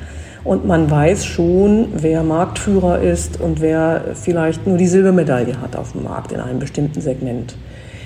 Und 0.45 0.65
man 0.65 0.91
weiß 0.91 1.25
schon, 1.25 1.87
wer 1.93 2.23
Marktführer 2.23 2.99
ist 2.99 3.39
und 3.39 3.61
wer 3.61 4.01
vielleicht 4.13 4.67
nur 4.67 4.77
die 4.77 4.87
Silbermedaille 4.87 5.61
hat 5.61 5.75
auf 5.75 5.93
dem 5.93 6.03
Markt 6.03 6.31
in 6.33 6.39
einem 6.39 6.59
bestimmten 6.59 6.99
Segment. 6.99 7.55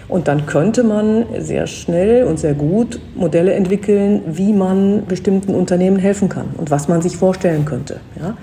Und 0.08 0.30
dann 0.30 0.46
könnte 0.46 0.84
man 0.84 1.26
sehr 1.40 1.68
schnell 1.68 2.24
und 2.24 2.40
sehr 2.40 2.54
gut 2.54 3.00
Modelle 3.16 3.54
entwickeln, 3.54 4.22
wie 4.28 4.54
man 4.54 5.06
bestimmten 5.06 5.54
Unternehmen 5.54 6.00
helfen 6.00 6.30
kann 6.30 6.48
und 6.58 6.72
was 6.72 6.88
man 6.88 7.02
sich 7.02 7.18
vorstellen 7.18 7.66
könnte. 7.66 8.00
Ja? 8.20 8.38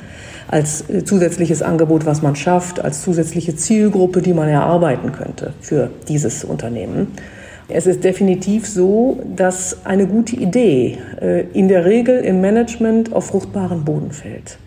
Als 0.48 0.88
äh, 0.90 1.04
zusätzliches 1.04 1.62
Angebot, 1.62 2.04
was 2.04 2.20
man 2.20 2.36
schafft, 2.36 2.84
als 2.84 3.02
zusätzliche 3.02 3.56
Zielgruppe, 3.56 4.20
die 4.20 4.34
man 4.34 4.48
erarbeiten 4.48 5.12
könnte 5.12 5.54
für 5.60 5.90
dieses 6.06 6.44
Unternehmen. 6.44 7.08
Es 7.68 7.86
ist 7.86 8.04
definitiv 8.04 8.68
so, 8.68 9.20
dass 9.34 9.86
eine 9.86 10.06
gute 10.06 10.36
Idee 10.36 10.98
äh, 11.22 11.46
in 11.54 11.68
der 11.68 11.86
Regel 11.86 12.20
im 12.20 12.42
Management 12.42 13.14
auf 13.14 13.28
fruchtbaren 13.28 13.86
Boden 13.86 14.10
fällt. 14.12 14.58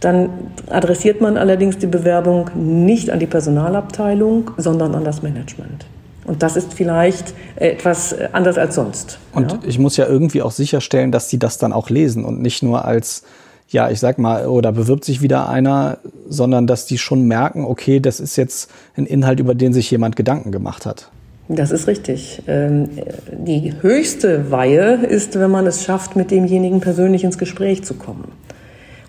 Dann 0.00 0.30
adressiert 0.68 1.20
man 1.20 1.36
allerdings 1.36 1.78
die 1.78 1.86
Bewerbung 1.86 2.50
nicht 2.54 3.10
an 3.10 3.18
die 3.18 3.26
Personalabteilung, 3.26 4.50
sondern 4.56 4.94
an 4.94 5.04
das 5.04 5.22
Management. 5.22 5.86
Und 6.24 6.42
das 6.42 6.56
ist 6.56 6.74
vielleicht 6.74 7.34
etwas 7.56 8.14
anders 8.32 8.56
als 8.56 8.74
sonst. 8.74 9.18
Und 9.32 9.52
ja? 9.52 9.58
ich 9.66 9.78
muss 9.78 9.96
ja 9.96 10.06
irgendwie 10.06 10.42
auch 10.42 10.52
sicherstellen, 10.52 11.12
dass 11.12 11.28
sie 11.28 11.38
das 11.38 11.58
dann 11.58 11.72
auch 11.72 11.90
lesen 11.90 12.24
und 12.24 12.40
nicht 12.40 12.62
nur 12.62 12.84
als, 12.84 13.24
ja, 13.68 13.90
ich 13.90 14.00
sag 14.00 14.18
mal, 14.18 14.46
oder 14.46 14.72
bewirbt 14.72 15.04
sich 15.04 15.22
wieder 15.22 15.48
einer, 15.48 15.98
sondern 16.28 16.66
dass 16.66 16.86
die 16.86 16.98
schon 16.98 17.22
merken, 17.22 17.64
okay, 17.64 18.00
das 18.00 18.20
ist 18.20 18.36
jetzt 18.36 18.70
ein 18.96 19.06
Inhalt, 19.06 19.40
über 19.40 19.54
den 19.54 19.72
sich 19.72 19.90
jemand 19.90 20.16
Gedanken 20.16 20.52
gemacht 20.52 20.86
hat. 20.86 21.10
Das 21.48 21.72
ist 21.72 21.88
richtig. 21.88 22.42
Ähm, 22.46 22.90
die 23.32 23.72
höchste 23.80 24.52
Weihe 24.52 25.04
ist, 25.04 25.38
wenn 25.38 25.50
man 25.50 25.66
es 25.66 25.82
schafft, 25.82 26.14
mit 26.14 26.30
demjenigen 26.30 26.80
persönlich 26.80 27.24
ins 27.24 27.38
Gespräch 27.38 27.82
zu 27.82 27.94
kommen. 27.94 28.30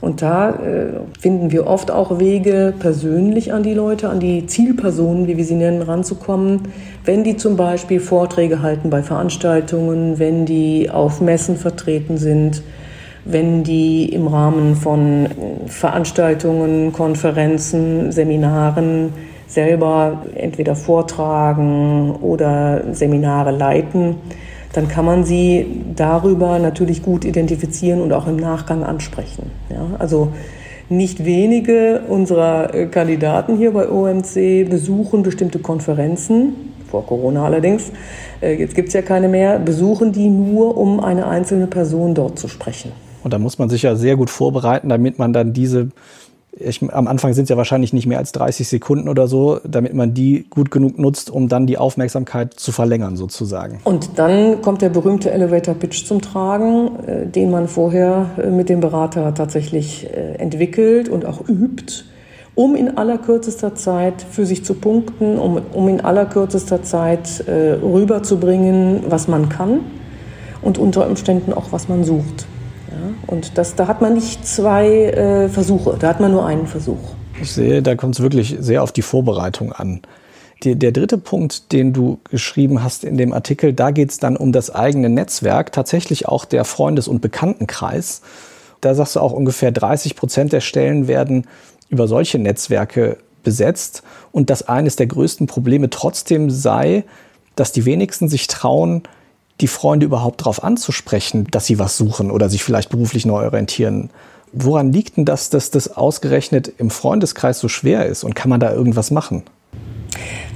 Und 0.01 0.23
da 0.23 0.49
äh, 0.49 0.87
finden 1.19 1.51
wir 1.51 1.67
oft 1.67 1.91
auch 1.91 2.19
Wege, 2.19 2.73
persönlich 2.79 3.53
an 3.53 3.61
die 3.61 3.75
Leute, 3.75 4.09
an 4.09 4.19
die 4.19 4.47
Zielpersonen, 4.47 5.27
wie 5.27 5.37
wir 5.37 5.45
sie 5.45 5.55
nennen, 5.55 5.83
ranzukommen. 5.83 6.61
Wenn 7.05 7.23
die 7.23 7.37
zum 7.37 7.55
Beispiel 7.55 7.99
Vorträge 7.99 8.63
halten 8.63 8.89
bei 8.89 9.03
Veranstaltungen, 9.03 10.17
wenn 10.17 10.47
die 10.47 10.89
auf 10.89 11.21
Messen 11.21 11.55
vertreten 11.55 12.17
sind, 12.17 12.63
wenn 13.25 13.63
die 13.63 14.11
im 14.11 14.25
Rahmen 14.25 14.75
von 14.75 15.27
Veranstaltungen, 15.67 16.91
Konferenzen, 16.91 18.11
Seminaren 18.11 19.13
selber 19.45 20.23
entweder 20.33 20.75
vortragen 20.75 22.15
oder 22.21 22.81
Seminare 22.93 23.51
leiten 23.51 24.15
dann 24.73 24.87
kann 24.87 25.05
man 25.05 25.23
sie 25.23 25.83
darüber 25.95 26.59
natürlich 26.59 27.03
gut 27.03 27.25
identifizieren 27.25 28.01
und 28.01 28.13
auch 28.13 28.27
im 28.27 28.37
Nachgang 28.37 28.83
ansprechen. 28.83 29.51
Ja, 29.69 29.85
also 29.99 30.29
nicht 30.89 31.23
wenige 31.23 32.01
unserer 32.09 32.73
äh, 32.73 32.85
Kandidaten 32.87 33.57
hier 33.57 33.71
bei 33.71 33.89
OMC 33.89 34.69
besuchen 34.69 35.23
bestimmte 35.23 35.59
Konferenzen, 35.59 36.53
vor 36.89 37.05
Corona 37.05 37.45
allerdings, 37.45 37.91
äh, 38.41 38.55
jetzt 38.55 38.75
gibt 38.75 38.89
es 38.89 38.93
ja 38.93 39.01
keine 39.01 39.29
mehr, 39.29 39.57
besuchen 39.59 40.11
die 40.11 40.29
nur, 40.29 40.77
um 40.77 40.99
eine 40.99 41.27
einzelne 41.27 41.67
Person 41.67 42.13
dort 42.13 42.37
zu 42.37 42.47
sprechen. 42.47 42.91
Und 43.23 43.33
da 43.33 43.39
muss 43.39 43.57
man 43.57 43.69
sich 43.69 43.83
ja 43.83 43.95
sehr 43.95 44.17
gut 44.17 44.29
vorbereiten, 44.29 44.89
damit 44.89 45.19
man 45.19 45.31
dann 45.31 45.53
diese 45.53 45.89
ich, 46.63 46.81
am 46.91 47.07
Anfang 47.07 47.33
sind 47.33 47.43
es 47.43 47.49
ja 47.49 47.57
wahrscheinlich 47.57 47.93
nicht 47.93 48.05
mehr 48.07 48.17
als 48.17 48.31
30 48.31 48.67
Sekunden 48.67 49.09
oder 49.09 49.27
so, 49.27 49.59
damit 49.63 49.93
man 49.93 50.13
die 50.13 50.45
gut 50.49 50.71
genug 50.71 50.97
nutzt, 50.97 51.29
um 51.29 51.47
dann 51.47 51.67
die 51.67 51.77
Aufmerksamkeit 51.77 52.53
zu 52.53 52.71
verlängern 52.71 53.15
sozusagen. 53.15 53.79
Und 53.83 54.17
dann 54.17 54.61
kommt 54.61 54.81
der 54.81 54.89
berühmte 54.89 55.31
Elevator 55.31 55.75
Pitch 55.75 56.05
zum 56.05 56.21
Tragen, 56.21 56.99
äh, 57.05 57.27
den 57.27 57.51
man 57.51 57.67
vorher 57.67 58.31
äh, 58.37 58.49
mit 58.49 58.69
dem 58.69 58.79
Berater 58.79 59.33
tatsächlich 59.33 60.07
äh, 60.09 60.35
entwickelt 60.35 61.09
und 61.09 61.25
auch 61.25 61.47
übt, 61.47 62.03
um 62.55 62.75
in 62.75 62.97
allerkürzester 62.97 63.75
Zeit 63.75 64.25
für 64.29 64.45
sich 64.45 64.65
zu 64.65 64.73
punkten, 64.73 65.37
um, 65.37 65.61
um 65.73 65.87
in 65.87 66.01
allerkürzester 66.01 66.83
Zeit 66.83 67.45
rüberzubringen, 67.47 69.05
was 69.07 69.29
man 69.29 69.47
kann 69.47 69.79
und 70.61 70.77
unter 70.77 71.07
Umständen 71.07 71.53
auch, 71.53 71.71
was 71.71 71.87
man 71.87 72.03
sucht. 72.03 72.45
Und 73.27 73.57
das, 73.57 73.75
da 73.75 73.87
hat 73.87 74.01
man 74.01 74.13
nicht 74.13 74.45
zwei 74.45 74.87
äh, 74.87 75.49
Versuche, 75.49 75.95
da 75.99 76.09
hat 76.09 76.19
man 76.19 76.31
nur 76.31 76.45
einen 76.45 76.67
Versuch. 76.67 76.99
Ich 77.41 77.51
sehe, 77.51 77.81
da 77.81 77.95
kommt 77.95 78.15
es 78.15 78.21
wirklich 78.21 78.57
sehr 78.59 78.83
auf 78.83 78.91
die 78.91 79.01
Vorbereitung 79.01 79.71
an. 79.71 80.01
Die, 80.63 80.75
der 80.75 80.91
dritte 80.91 81.17
Punkt, 81.17 81.71
den 81.71 81.91
du 81.91 82.19
geschrieben 82.29 82.83
hast 82.83 83.03
in 83.03 83.17
dem 83.17 83.33
Artikel, 83.33 83.73
da 83.73 83.91
geht 83.91 84.11
es 84.11 84.19
dann 84.19 84.37
um 84.37 84.51
das 84.51 84.73
eigene 84.73 85.09
Netzwerk, 85.09 85.71
tatsächlich 85.71 86.27
auch 86.27 86.45
der 86.45 86.65
Freundes- 86.65 87.07
und 87.07 87.21
Bekanntenkreis. 87.21 88.21
Da 88.79 88.93
sagst 88.93 89.15
du 89.15 89.21
auch, 89.21 89.31
ungefähr 89.31 89.71
30 89.71 90.15
Prozent 90.15 90.53
der 90.53 90.61
Stellen 90.61 91.07
werden 91.07 91.47
über 91.89 92.07
solche 92.07 92.37
Netzwerke 92.37 93.17
besetzt. 93.43 94.03
Und 94.31 94.49
dass 94.49 94.67
eines 94.67 94.95
der 94.95 95.07
größten 95.07 95.47
Probleme 95.47 95.89
trotzdem 95.89 96.49
sei, 96.49 97.05
dass 97.55 97.71
die 97.71 97.85
wenigsten 97.85 98.29
sich 98.29 98.47
trauen, 98.47 99.03
die 99.61 99.67
Freunde 99.67 100.05
überhaupt 100.05 100.41
darauf 100.41 100.63
anzusprechen, 100.63 101.47
dass 101.51 101.65
sie 101.65 101.79
was 101.79 101.97
suchen 101.97 102.31
oder 102.31 102.49
sich 102.49 102.63
vielleicht 102.63 102.89
beruflich 102.89 103.25
neu 103.25 103.45
orientieren. 103.45 104.09
Woran 104.53 104.91
liegt 104.91 105.17
denn 105.17 105.25
das, 105.25 105.49
dass 105.49 105.71
das 105.71 105.95
ausgerechnet 105.95 106.71
im 106.77 106.89
Freundeskreis 106.89 107.59
so 107.59 107.67
schwer 107.67 108.05
ist 108.05 108.23
und 108.23 108.35
kann 108.35 108.49
man 108.49 108.59
da 108.59 108.73
irgendwas 108.73 109.11
machen? 109.11 109.43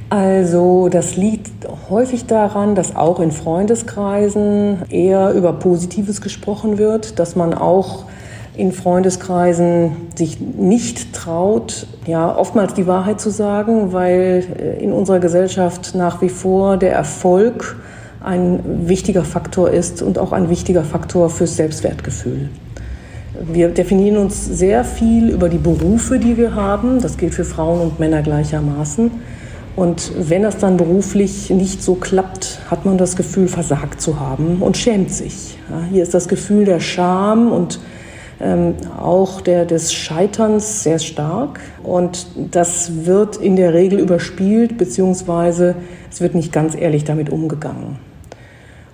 Also 0.10 0.90
das 0.90 1.16
liegt 1.16 1.50
häufig 1.90 2.26
daran, 2.26 2.76
dass 2.76 2.96
auch 2.96 3.20
in 3.20 3.32
Freundeskreisen 3.32 4.84
eher 4.90 5.32
über 5.32 5.54
Positives 5.54 6.22
gesprochen 6.22 6.78
wird, 6.78 7.20
dass 7.20 7.36
man 7.36 7.54
auch 7.54 8.06
in 8.56 8.72
Freundeskreisen 8.72 9.92
sich 10.16 10.40
nicht 10.40 11.14
traut, 11.14 11.88
ja, 12.06 12.36
oftmals 12.36 12.74
die 12.74 12.88
Wahrheit 12.88 13.20
zu 13.20 13.30
sagen, 13.30 13.92
weil 13.92 14.46
äh, 14.58 14.84
in 14.84 14.94
unserer 14.94 15.20
Gesellschaft 15.20 15.94
nach 15.96 16.22
wie 16.22 16.30
vor 16.30 16.78
der 16.78 16.94
Erfolg 16.94 17.78
ein 18.25 18.88
wichtiger 18.88 19.24
Faktor 19.24 19.70
ist 19.70 20.01
und 20.01 20.17
auch 20.17 20.32
ein 20.32 20.50
wichtiger 20.50 20.84
Faktor 20.84 21.29
fürs 21.29 21.55
Selbstwertgefühl. 21.55 22.50
Wir 23.41 23.70
definieren 23.70 24.17
uns 24.17 24.46
sehr 24.46 24.84
viel 24.84 25.29
über 25.29 25.50
die 25.50 25.58
Berufe, 25.58 26.20
die 26.20 26.38
wir 26.38 26.55
haben. 26.55 27.01
Das 27.01 27.17
gilt 27.17 27.34
für 27.34 27.44
Frauen 27.44 27.82
und 27.82 28.00
Männer 28.00 28.22
gleichermaßen. 28.22 29.12
Und 29.75 30.12
wenn 30.17 30.44
das 30.44 30.58
dann 30.58 30.77
beruflich 30.77 31.50
nicht 31.50 31.84
so 31.84 31.96
klappt, 31.96 32.62
hat 32.72 32.86
man 32.86 32.98
das 32.98 33.17
Gefühl, 33.17 33.50
versagt 33.50 34.01
zu 34.01 34.20
haben 34.20 34.62
und 34.62 34.77
schämt 34.77 35.12
sich. 35.12 35.58
Ja, 35.70 35.82
hier 35.91 36.03
ist 36.03 36.13
das 36.13 36.29
Gefühl 36.29 36.63
der 36.63 36.79
Scham 36.79 37.51
und 37.51 37.79
ähm, 38.39 38.75
auch 38.98 39.41
der, 39.41 39.65
des 39.65 39.94
Scheiterns 39.94 40.84
sehr 40.84 41.00
stark. 41.00 41.60
Und 41.84 42.27
das 42.51 43.05
wird 43.05 43.36
in 43.36 43.58
der 43.58 43.74
Regel 43.74 44.00
überspielt, 44.00 44.77
beziehungsweise 44.77 45.75
es 46.10 46.22
wird 46.22 46.36
nicht 46.36 46.53
ganz 46.53 46.74
ehrlich 46.74 47.03
damit 47.03 47.29
umgegangen. 47.29 48.00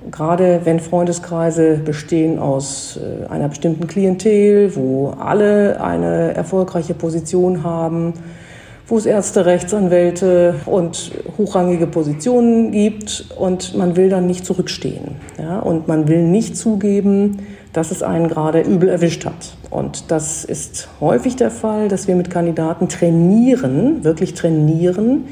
Gerade 0.09 0.61
wenn 0.63 0.79
Freundeskreise 0.79 1.77
bestehen 1.77 2.39
aus 2.39 2.97
äh, 2.97 3.27
einer 3.27 3.49
bestimmten 3.49 3.87
Klientel, 3.87 4.75
wo 4.75 5.13
alle 5.19 5.81
eine 5.81 6.33
erfolgreiche 6.33 6.93
Position 6.93 7.63
haben, 7.63 8.13
wo 8.87 8.97
es 8.97 9.05
Ärzte, 9.05 9.45
Rechtsanwälte 9.45 10.55
und 10.65 11.11
hochrangige 11.37 11.87
Positionen 11.87 12.71
gibt 12.71 13.25
und 13.37 13.77
man 13.77 13.95
will 13.95 14.09
dann 14.09 14.27
nicht 14.27 14.45
zurückstehen. 14.45 15.15
Ja? 15.39 15.59
Und 15.59 15.87
man 15.87 16.07
will 16.09 16.23
nicht 16.23 16.57
zugeben, 16.57 17.37
dass 17.71 17.91
es 17.91 18.03
einen 18.03 18.27
gerade 18.27 18.59
übel 18.59 18.89
erwischt 18.89 19.25
hat. 19.25 19.55
Und 19.69 20.11
das 20.11 20.43
ist 20.43 20.89
häufig 20.99 21.37
der 21.37 21.51
Fall, 21.51 21.87
dass 21.87 22.09
wir 22.09 22.15
mit 22.15 22.29
Kandidaten 22.29 22.89
trainieren, 22.89 24.03
wirklich 24.03 24.33
trainieren, 24.33 25.25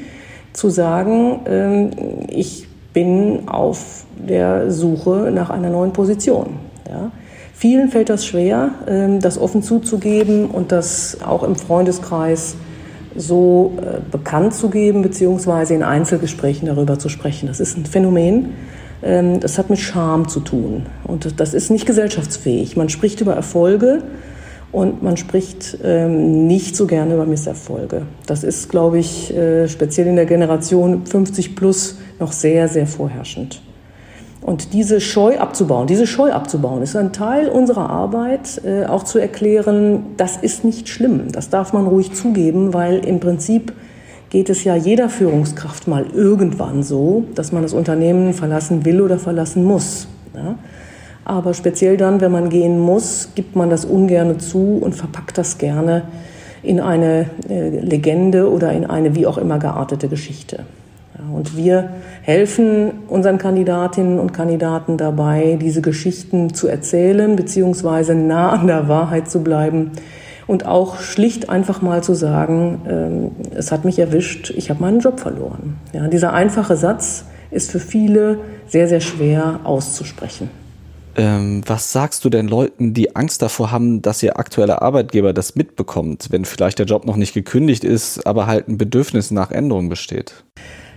zu 0.53 0.69
sagen, 0.69 1.45
äh, 1.45 2.33
ich 2.33 2.68
bin 2.99 3.47
auf 3.47 4.03
der 4.17 4.71
Suche 4.71 5.31
nach 5.33 5.49
einer 5.49 5.69
neuen 5.69 5.93
Position. 5.93 6.57
Ja? 6.85 7.11
Vielen 7.53 7.89
fällt 7.89 8.09
das 8.09 8.25
schwer, 8.25 8.71
äh, 8.87 9.19
das 9.19 9.37
offen 9.37 9.63
zuzugeben 9.63 10.47
und 10.47 10.73
das 10.73 11.17
auch 11.25 11.43
im 11.43 11.55
Freundeskreis 11.55 12.55
so 13.15 13.73
äh, 13.77 13.99
bekannt 14.11 14.53
zu 14.53 14.69
geben, 14.69 15.01
beziehungsweise 15.01 15.75
in 15.75 15.83
Einzelgesprächen 15.83 16.67
darüber 16.67 16.99
zu 16.99 17.07
sprechen. 17.07 17.47
Das 17.47 17.61
ist 17.61 17.77
ein 17.77 17.85
Phänomen, 17.85 18.53
ähm, 19.01 19.39
das 19.39 19.57
hat 19.57 19.69
mit 19.69 19.79
Scham 19.79 20.27
zu 20.27 20.41
tun 20.41 20.85
und 21.05 21.39
das 21.39 21.53
ist 21.53 21.71
nicht 21.71 21.85
gesellschaftsfähig. 21.85 22.75
Man 22.75 22.89
spricht 22.89 23.21
über 23.21 23.33
Erfolge 23.33 24.03
und 24.73 25.01
man 25.01 25.15
spricht 25.15 25.77
ähm, 25.83 26.47
nicht 26.47 26.75
so 26.75 26.85
gerne 26.85 27.13
über 27.13 27.25
Misserfolge. 27.25 28.03
Das 28.25 28.43
ist, 28.43 28.69
glaube 28.69 28.99
ich, 28.99 29.33
äh, 29.33 29.69
speziell 29.69 30.07
in 30.07 30.17
der 30.17 30.25
Generation 30.25 31.05
50 31.05 31.55
plus 31.55 31.95
noch 32.19 32.31
sehr, 32.31 32.67
sehr 32.67 32.87
vorherrschend. 32.87 33.61
Und 34.41 34.73
diese 34.73 35.01
Scheu 35.01 35.37
abzubauen, 35.37 35.87
diese 35.87 36.07
Scheu 36.07 36.31
abzubauen, 36.31 36.81
ist 36.81 36.95
ein 36.95 37.11
Teil 37.11 37.49
unserer 37.49 37.89
Arbeit, 37.89 38.61
äh, 38.63 38.85
auch 38.85 39.03
zu 39.03 39.19
erklären, 39.19 40.15
das 40.15 40.37
ist 40.37 40.63
nicht 40.63 40.87
schlimm, 40.87 41.31
das 41.31 41.49
darf 41.49 41.73
man 41.73 41.87
ruhig 41.87 42.13
zugeben, 42.13 42.73
weil 42.73 43.05
im 43.05 43.19
Prinzip 43.19 43.73
geht 44.29 44.49
es 44.49 44.63
ja 44.63 44.75
jeder 44.75 45.09
Führungskraft 45.09 45.87
mal 45.87 46.05
irgendwann 46.13 46.83
so, 46.83 47.25
dass 47.35 47.51
man 47.51 47.63
das 47.63 47.73
Unternehmen 47.73 48.33
verlassen 48.33 48.85
will 48.85 49.01
oder 49.01 49.19
verlassen 49.19 49.63
muss. 49.63 50.07
Ja? 50.33 50.55
Aber 51.25 51.53
speziell 51.53 51.97
dann, 51.97 52.21
wenn 52.21 52.31
man 52.31 52.49
gehen 52.49 52.79
muss, 52.79 53.29
gibt 53.35 53.55
man 53.55 53.69
das 53.69 53.85
ungerne 53.85 54.37
zu 54.37 54.79
und 54.81 54.95
verpackt 54.95 55.37
das 55.37 55.57
gerne 55.57 56.03
in 56.63 56.79
eine 56.79 57.29
äh, 57.49 57.79
Legende 57.79 58.49
oder 58.49 58.71
in 58.71 58.85
eine 58.85 59.15
wie 59.15 59.25
auch 59.25 59.37
immer 59.37 59.59
geartete 59.59 60.07
Geschichte. 60.07 60.63
Und 61.33 61.57
wir 61.57 61.89
helfen 62.21 62.91
unseren 63.07 63.37
Kandidatinnen 63.37 64.19
und 64.19 64.33
Kandidaten 64.33 64.97
dabei, 64.97 65.57
diese 65.61 65.81
Geschichten 65.81 66.53
zu 66.53 66.67
erzählen, 66.67 67.35
beziehungsweise 67.35 68.15
nah 68.15 68.51
an 68.51 68.67
der 68.67 68.87
Wahrheit 68.87 69.29
zu 69.29 69.43
bleiben 69.43 69.91
und 70.49 70.65
auch 70.65 70.99
schlicht 70.99 71.47
einfach 71.49 71.83
mal 71.83 72.01
zu 72.03 72.15
sagen, 72.15 72.81
ähm, 72.89 73.31
es 73.55 73.71
hat 73.71 73.85
mich 73.85 73.99
erwischt, 73.99 74.49
ich 74.49 74.71
habe 74.71 74.81
meinen 74.81 74.99
Job 74.99 75.19
verloren. 75.19 75.77
Ja, 75.93 76.07
dieser 76.07 76.33
einfache 76.33 76.75
Satz 76.75 77.25
ist 77.51 77.69
für 77.69 77.79
viele 77.79 78.39
sehr, 78.67 78.87
sehr 78.87 78.99
schwer 78.99 79.59
auszusprechen. 79.63 80.49
Ähm, 81.15 81.61
was 81.67 81.91
sagst 81.91 82.25
du 82.25 82.31
denn 82.31 82.47
Leuten, 82.47 82.95
die 82.95 83.15
Angst 83.15 83.43
davor 83.43 83.71
haben, 83.71 84.01
dass 84.01 84.23
ihr 84.23 84.39
aktueller 84.39 84.81
Arbeitgeber 84.81 85.33
das 85.33 85.55
mitbekommt, 85.55 86.29
wenn 86.31 86.45
vielleicht 86.45 86.79
der 86.79 86.87
Job 86.87 87.05
noch 87.05 87.15
nicht 87.15 87.35
gekündigt 87.35 87.83
ist, 87.83 88.25
aber 88.25 88.47
halt 88.47 88.67
ein 88.67 88.79
Bedürfnis 88.79 89.29
nach 89.29 89.51
Änderung 89.51 89.87
besteht? 89.87 90.43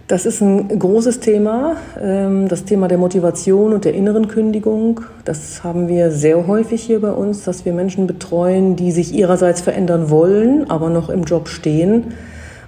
Das 0.08 0.26
ist 0.26 0.40
ein 0.40 0.78
großes 0.78 1.20
Thema, 1.20 1.76
ähm, 2.00 2.48
das 2.48 2.64
Thema 2.64 2.88
der 2.88 2.98
Motivation 2.98 3.72
und 3.72 3.84
der 3.84 3.94
inneren 3.94 4.26
Kündigung. 4.28 5.02
Das 5.24 5.62
haben 5.62 5.88
wir 5.88 6.10
sehr 6.10 6.46
häufig 6.46 6.82
hier 6.82 7.00
bei 7.00 7.12
uns, 7.12 7.44
dass 7.44 7.64
wir 7.64 7.72
Menschen 7.72 8.06
betreuen, 8.06 8.74
die 8.74 8.90
sich 8.90 9.14
ihrerseits 9.14 9.60
verändern 9.60 10.10
wollen, 10.10 10.68
aber 10.70 10.90
noch 10.90 11.08
im 11.08 11.22
Job 11.22 11.48
stehen. 11.48 12.14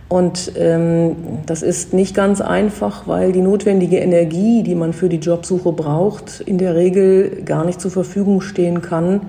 Und 0.09 0.53
ähm, 0.57 1.17
das 1.47 1.63
ist 1.63 1.93
nicht 1.93 2.15
ganz 2.15 2.41
einfach, 2.41 3.09
weil 3.09 3.33
die 3.33 3.41
notwendige 3.41 3.99
Energie, 3.99 4.63
die 4.63 4.77
man 4.77 4.93
für 4.93 5.09
die 5.09 5.19
Jobsuche 5.19 5.73
braucht, 5.73 6.41
in 6.41 6.59
der 6.59 6.77
Regel 6.77 7.43
gar 7.45 7.65
nicht 7.65 7.81
zur 7.81 7.91
Verfügung 7.91 8.43
stehen 8.43 8.81
kann 8.81 9.23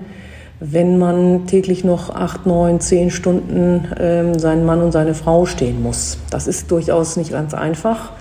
wenn 0.60 0.98
man 0.98 1.46
täglich 1.46 1.84
noch 1.84 2.14
acht, 2.14 2.46
neun, 2.46 2.80
zehn 2.80 3.10
Stunden 3.10 3.84
ähm, 4.00 4.38
seinen 4.38 4.64
Mann 4.64 4.80
und 4.80 4.92
seine 4.92 5.14
Frau 5.14 5.44
stehen 5.44 5.82
muss. 5.82 6.18
Das 6.30 6.46
ist 6.46 6.70
durchaus 6.70 7.16
nicht 7.16 7.32
ganz 7.32 7.52
einfach. 7.52 8.12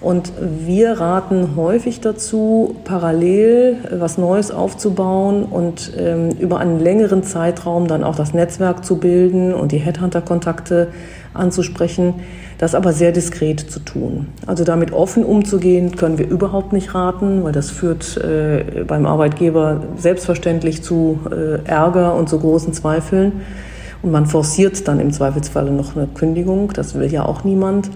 Und 0.00 0.32
wir 0.40 1.00
raten 1.00 1.56
häufig 1.56 2.00
dazu, 2.00 2.76
parallel 2.84 3.78
was 3.90 4.18
Neues 4.18 4.50
aufzubauen 4.50 5.44
und 5.44 5.92
ähm, 5.96 6.30
über 6.38 6.58
einen 6.60 6.80
längeren 6.80 7.22
Zeitraum 7.22 7.86
dann 7.86 8.04
auch 8.04 8.14
das 8.14 8.34
Netzwerk 8.34 8.84
zu 8.84 8.98
bilden 8.98 9.54
und 9.54 9.72
die 9.72 9.78
Headhunter-Kontakte 9.78 10.88
anzusprechen, 11.38 12.14
das 12.58 12.74
aber 12.74 12.92
sehr 12.92 13.12
diskret 13.12 13.60
zu 13.60 13.80
tun. 13.80 14.28
Also 14.46 14.64
damit 14.64 14.92
offen 14.92 15.24
umzugehen, 15.24 15.96
können 15.96 16.18
wir 16.18 16.28
überhaupt 16.28 16.72
nicht 16.72 16.94
raten, 16.94 17.44
weil 17.44 17.52
das 17.52 17.70
führt 17.70 18.16
äh, 18.16 18.84
beim 18.86 19.06
Arbeitgeber 19.06 19.82
selbstverständlich 19.96 20.82
zu 20.82 21.20
äh, 21.30 21.68
Ärger 21.68 22.14
und 22.14 22.28
zu 22.28 22.38
großen 22.38 22.72
Zweifeln. 22.72 23.32
Und 24.02 24.12
man 24.12 24.26
forciert 24.26 24.86
dann 24.88 25.00
im 25.00 25.12
Zweifelsfalle 25.12 25.70
noch 25.70 25.96
eine 25.96 26.06
Kündigung. 26.06 26.72
Das 26.72 26.94
will 26.94 27.12
ja 27.12 27.24
auch 27.24 27.44
niemand. 27.44 27.90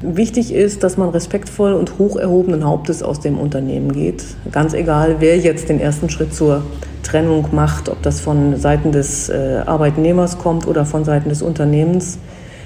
Wichtig 0.00 0.52
ist, 0.52 0.82
dass 0.82 0.96
man 0.96 1.10
respektvoll 1.10 1.74
und 1.74 1.98
hoch 1.98 2.16
erhobenen 2.16 2.64
Hauptes 2.64 3.04
aus 3.04 3.20
dem 3.20 3.38
Unternehmen 3.38 3.92
geht. 3.92 4.24
Ganz 4.50 4.74
egal, 4.74 5.16
wer 5.20 5.38
jetzt 5.38 5.68
den 5.68 5.78
ersten 5.78 6.10
Schritt 6.10 6.34
zur 6.34 6.62
Trennung 7.04 7.46
macht, 7.52 7.88
ob 7.88 8.02
das 8.02 8.20
von 8.20 8.56
Seiten 8.56 8.90
des 8.90 9.28
äh, 9.28 9.62
Arbeitnehmers 9.64 10.38
kommt 10.38 10.66
oder 10.66 10.84
von 10.84 11.04
Seiten 11.04 11.28
des 11.28 11.40
Unternehmens 11.40 12.18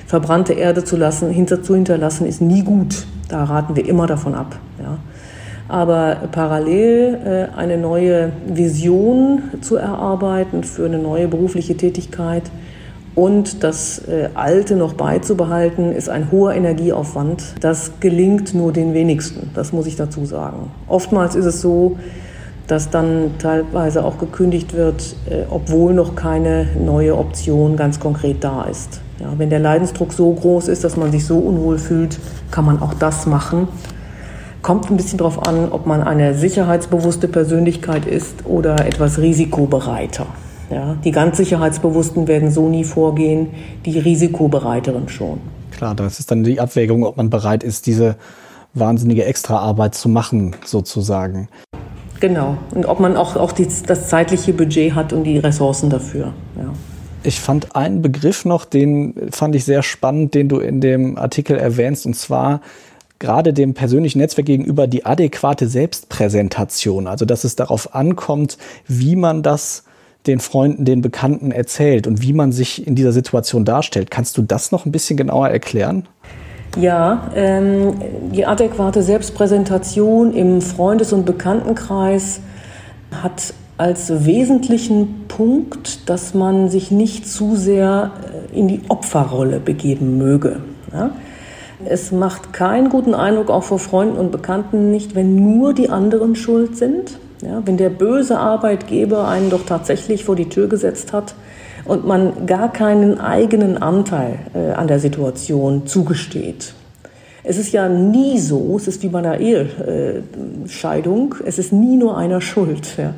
verbrannte 0.07 0.53
Erde 0.53 0.85
zu 0.85 0.97
lassen, 0.97 1.31
hinter, 1.31 1.63
zu 1.63 1.75
hinterlassen, 1.75 2.27
ist 2.27 2.41
nie 2.41 2.63
gut. 2.63 3.07
Da 3.29 3.45
raten 3.45 3.77
wir 3.77 3.87
immer 3.87 4.07
davon 4.07 4.35
ab. 4.35 4.57
Ja. 4.79 4.99
Aber 5.69 6.29
parallel 6.31 7.49
äh, 7.55 7.59
eine 7.59 7.77
neue 7.77 8.33
Vision 8.47 9.43
zu 9.61 9.77
erarbeiten 9.77 10.63
für 10.63 10.87
eine 10.87 10.99
neue 10.99 11.27
berufliche 11.27 11.77
Tätigkeit 11.77 12.45
und 13.17 13.65
das 13.65 13.99
äh, 14.07 14.29
Alte 14.35 14.77
noch 14.77 14.93
beizubehalten, 14.93 15.91
ist 15.93 16.09
ein 16.09 16.31
hoher 16.31 16.55
Energieaufwand. 16.55 17.57
Das 17.61 17.93
gelingt 17.99 18.55
nur 18.55 18.73
den 18.73 18.95
wenigsten, 18.95 19.51
das 19.55 19.73
muss 19.73 19.87
ich 19.87 19.97
dazu 19.97 20.25
sagen. 20.27 20.71
Oftmals 20.87 21.35
ist 21.35 21.47
es 21.47 21.61
so, 21.61 21.99
dass 22.67 22.91
dann 22.91 23.33
teilweise 23.39 24.05
auch 24.05 24.19
gekündigt 24.19 24.75
wird, 24.75 25.17
äh, 25.31 25.45
obwohl 25.51 25.95
noch 25.95 26.15
keine 26.15 26.69
neue 26.79 27.17
Option 27.17 27.77
ganz 27.77 28.01
konkret 28.01 28.43
da 28.43 28.65
ist. 28.65 29.01
Ja, 29.21 29.33
wenn 29.39 29.49
der 29.49 29.61
Leidensdruck 29.61 30.13
so 30.13 30.33
groß 30.33 30.69
ist, 30.69 30.85
dass 30.85 30.97
man 30.97 31.11
sich 31.11 31.25
so 31.25 31.39
unwohl 31.39 31.79
fühlt, 31.79 32.19
kann 32.51 32.65
man 32.65 32.83
auch 32.83 32.95
das 32.95 33.27
machen. 33.27 33.69
Kommt 34.63 34.91
ein 34.91 34.97
bisschen 34.97 35.19
darauf 35.19 35.47
an, 35.47 35.69
ob 35.71 35.87
man 35.87 36.03
eine 36.03 36.35
sicherheitsbewusste 36.35 37.29
Persönlichkeit 37.29 38.05
ist 38.05 38.45
oder 38.45 38.85
etwas 38.85 39.19
risikobereiter. 39.19 40.27
Ja, 40.71 40.97
die 41.05 41.13
ganz 41.13 41.37
Sicherheitsbewussten 41.37 42.27
werden 42.27 42.51
so 42.51 42.69
nie 42.69 42.83
vorgehen, 42.83 43.49
die 43.85 43.99
Risikobereiteren 43.99 45.09
schon. 45.09 45.39
Klar, 45.71 45.95
das 45.95 46.19
ist 46.19 46.31
dann 46.31 46.43
die 46.43 46.59
Abwägung, 46.59 47.05
ob 47.05 47.17
man 47.17 47.31
bereit 47.31 47.63
ist, 47.63 47.87
diese 47.87 48.17
wahnsinnige 48.75 49.25
Extraarbeit 49.25 49.95
zu 49.95 50.09
machen, 50.09 50.57
sozusagen. 50.65 51.49
Genau. 52.21 52.59
Und 52.75 52.87
ob 52.87 53.01
man 53.01 53.17
auch, 53.17 53.37
auch 53.37 53.53
die, 53.53 53.69
das 53.87 54.09
zeitliche 54.09 54.53
Budget 54.53 54.95
hat 54.95 55.13
und 55.13 55.25
die 55.25 55.39
Ressourcen 55.39 55.91
dafür. 55.91 56.33
Ja. 56.57 56.73
Ich 57.23 57.41
fand 57.41 57.75
einen 57.75 58.03
Begriff 58.03 58.45
noch, 58.45 58.65
den 58.65 59.15
fand 59.33 59.55
ich 59.55 59.65
sehr 59.65 59.83
spannend, 59.83 60.35
den 60.35 60.49
du 60.49 60.59
in 60.59 60.81
dem 60.81 61.19
Artikel 61.19 61.57
erwähnst, 61.57 62.07
und 62.07 62.15
zwar 62.15 62.61
gerade 63.19 63.53
dem 63.53 63.75
persönlichen 63.75 64.19
Netzwerk 64.19 64.47
gegenüber 64.47 64.87
die 64.87 65.05
adäquate 65.05 65.69
Selbstpräsentation. 65.69 67.07
Also, 67.07 67.25
dass 67.25 67.45
es 67.45 67.57
darauf 67.57 67.95
ankommt, 67.95 68.59
wie 68.87 69.17
man 69.17 69.43
das 69.43 69.85
den 70.27 70.41
Freunden, 70.41 70.85
den 70.85 71.03
Bekannten 71.03 71.53
erzählt 71.53 72.07
und 72.07 72.21
wie 72.23 72.33
man 72.33 72.53
sich 72.53 72.87
in 72.87 72.95
dieser 72.95 73.13
Situation 73.13 73.65
darstellt. 73.65 74.11
Kannst 74.11 74.37
du 74.37 74.43
das 74.43 74.73
noch 74.73 74.85
ein 74.85 74.93
bisschen 74.93 75.17
genauer 75.17 75.49
erklären? 75.49 76.07
Ja, 76.77 77.31
ähm, 77.35 77.95
die 78.33 78.45
adäquate 78.45 79.03
Selbstpräsentation 79.03 80.35
im 80.35 80.61
Freundes- 80.61 81.15
und 81.15 81.25
Bekanntenkreis 81.25 82.41
hat 83.23 83.55
als 83.79 84.27
wesentlichen 84.27 85.27
Punkt, 85.27 86.09
dass 86.11 86.35
man 86.35 86.69
sich 86.69 86.91
nicht 86.91 87.29
zu 87.29 87.57
sehr 87.57 88.11
äh, 88.53 88.59
in 88.59 88.69
die 88.69 88.83
Opferrolle 88.89 89.59
begeben 89.59 90.19
möge. 90.19 90.61
Ja? 90.93 91.11
Es 91.87 92.13
macht 92.13 92.53
keinen 92.53 92.91
guten 92.91 93.15
Eindruck, 93.15 93.51
auch 93.51 93.65
vor 93.65 93.79
Freunden 93.79 94.19
und 94.19 94.31
Bekannten 94.31 94.91
nicht, 94.91 95.15
wenn 95.15 95.35
nur 95.35 95.73
die 95.73 95.89
anderen 95.89 96.37
schuld 96.37 96.77
sind. 96.77 97.19
Ja? 97.43 97.63
Wenn 97.65 97.79
der 97.79 97.91
böse 97.91 98.39
Arbeitgeber 98.39 99.29
einen 99.29 99.49
doch 99.49 99.65
tatsächlich 99.65 100.25
vor 100.25 100.37
die 100.37 100.51
Tür 100.51 100.69
gesetzt 100.69 101.15
hat 101.15 101.35
und 101.87 102.07
man 102.07 102.47
gar 102.47 102.73
keinen 102.73 103.21
eigenen 103.21 103.81
Anteil 103.81 104.39
äh, 104.55 104.73
an 104.73 104.89
der 104.89 104.99
Situation 104.99 105.87
zugesteht. 105.87 106.75
Es 107.49 107.59
ist 107.59 107.73
ja 107.73 107.89
nie 107.89 108.39
so, 108.39 108.77
es 108.77 108.89
ist 108.89 109.05
wie 109.05 109.09
bei 109.09 109.21
einer 109.21 109.39
Ehescheidung, 109.39 111.37
es 111.45 111.61
ist 111.61 111.73
nie 111.73 111.97
nur 111.97 112.19
einer 112.19 112.41
schuld. 112.41 112.97
Ja. 112.99 113.15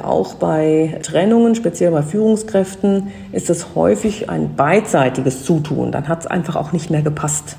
Auch 0.00 0.34
bei 0.34 1.00
Trennungen, 1.02 1.56
speziell 1.56 1.90
bei 1.90 2.02
Führungskräften, 2.02 3.08
ist 3.32 3.50
es 3.50 3.74
häufig 3.74 4.30
ein 4.30 4.54
beidseitiges 4.54 5.44
Zutun. 5.44 5.90
Dann 5.90 6.06
hat 6.06 6.20
es 6.20 6.26
einfach 6.28 6.54
auch 6.54 6.70
nicht 6.70 6.90
mehr 6.90 7.02
gepasst. 7.02 7.56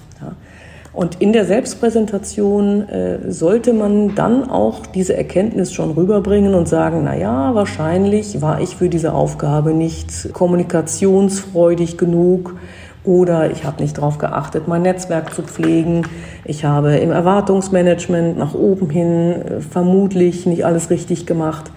Und 0.95 1.21
in 1.21 1.33
der 1.33 1.43
Selbstpräsentation 1.43 2.87
äh, 2.87 3.29
sollte 3.29 3.73
man 3.73 4.15
dann 4.15 4.49
auch 4.49 4.85
diese 4.85 5.17
Erkenntnis 5.17 5.73
schon 5.73 5.91
rüberbringen 5.91 6.55
und 6.55 6.69
sagen, 6.69 7.01
na 7.03 7.17
ja, 7.17 7.53
wahrscheinlich 7.53 8.41
war 8.41 8.61
ich 8.61 8.77
für 8.77 8.87
diese 8.87 9.13
Aufgabe 9.13 9.73
nicht 9.73 10.31
kommunikationsfreudig 10.31 11.97
genug 11.97 12.55
oder 13.03 13.51
ich 13.51 13.65
habe 13.65 13.83
nicht 13.83 13.97
darauf 13.97 14.19
geachtet, 14.19 14.69
mein 14.69 14.83
Netzwerk 14.83 15.33
zu 15.33 15.43
pflegen. 15.43 16.03
Ich 16.45 16.63
habe 16.63 16.95
im 16.95 17.11
Erwartungsmanagement 17.11 18.37
nach 18.37 18.53
oben 18.53 18.89
hin 18.89 19.41
äh, 19.41 19.59
vermutlich 19.59 20.45
nicht 20.45 20.65
alles 20.65 20.89
richtig 20.89 21.25
gemacht. 21.25 21.71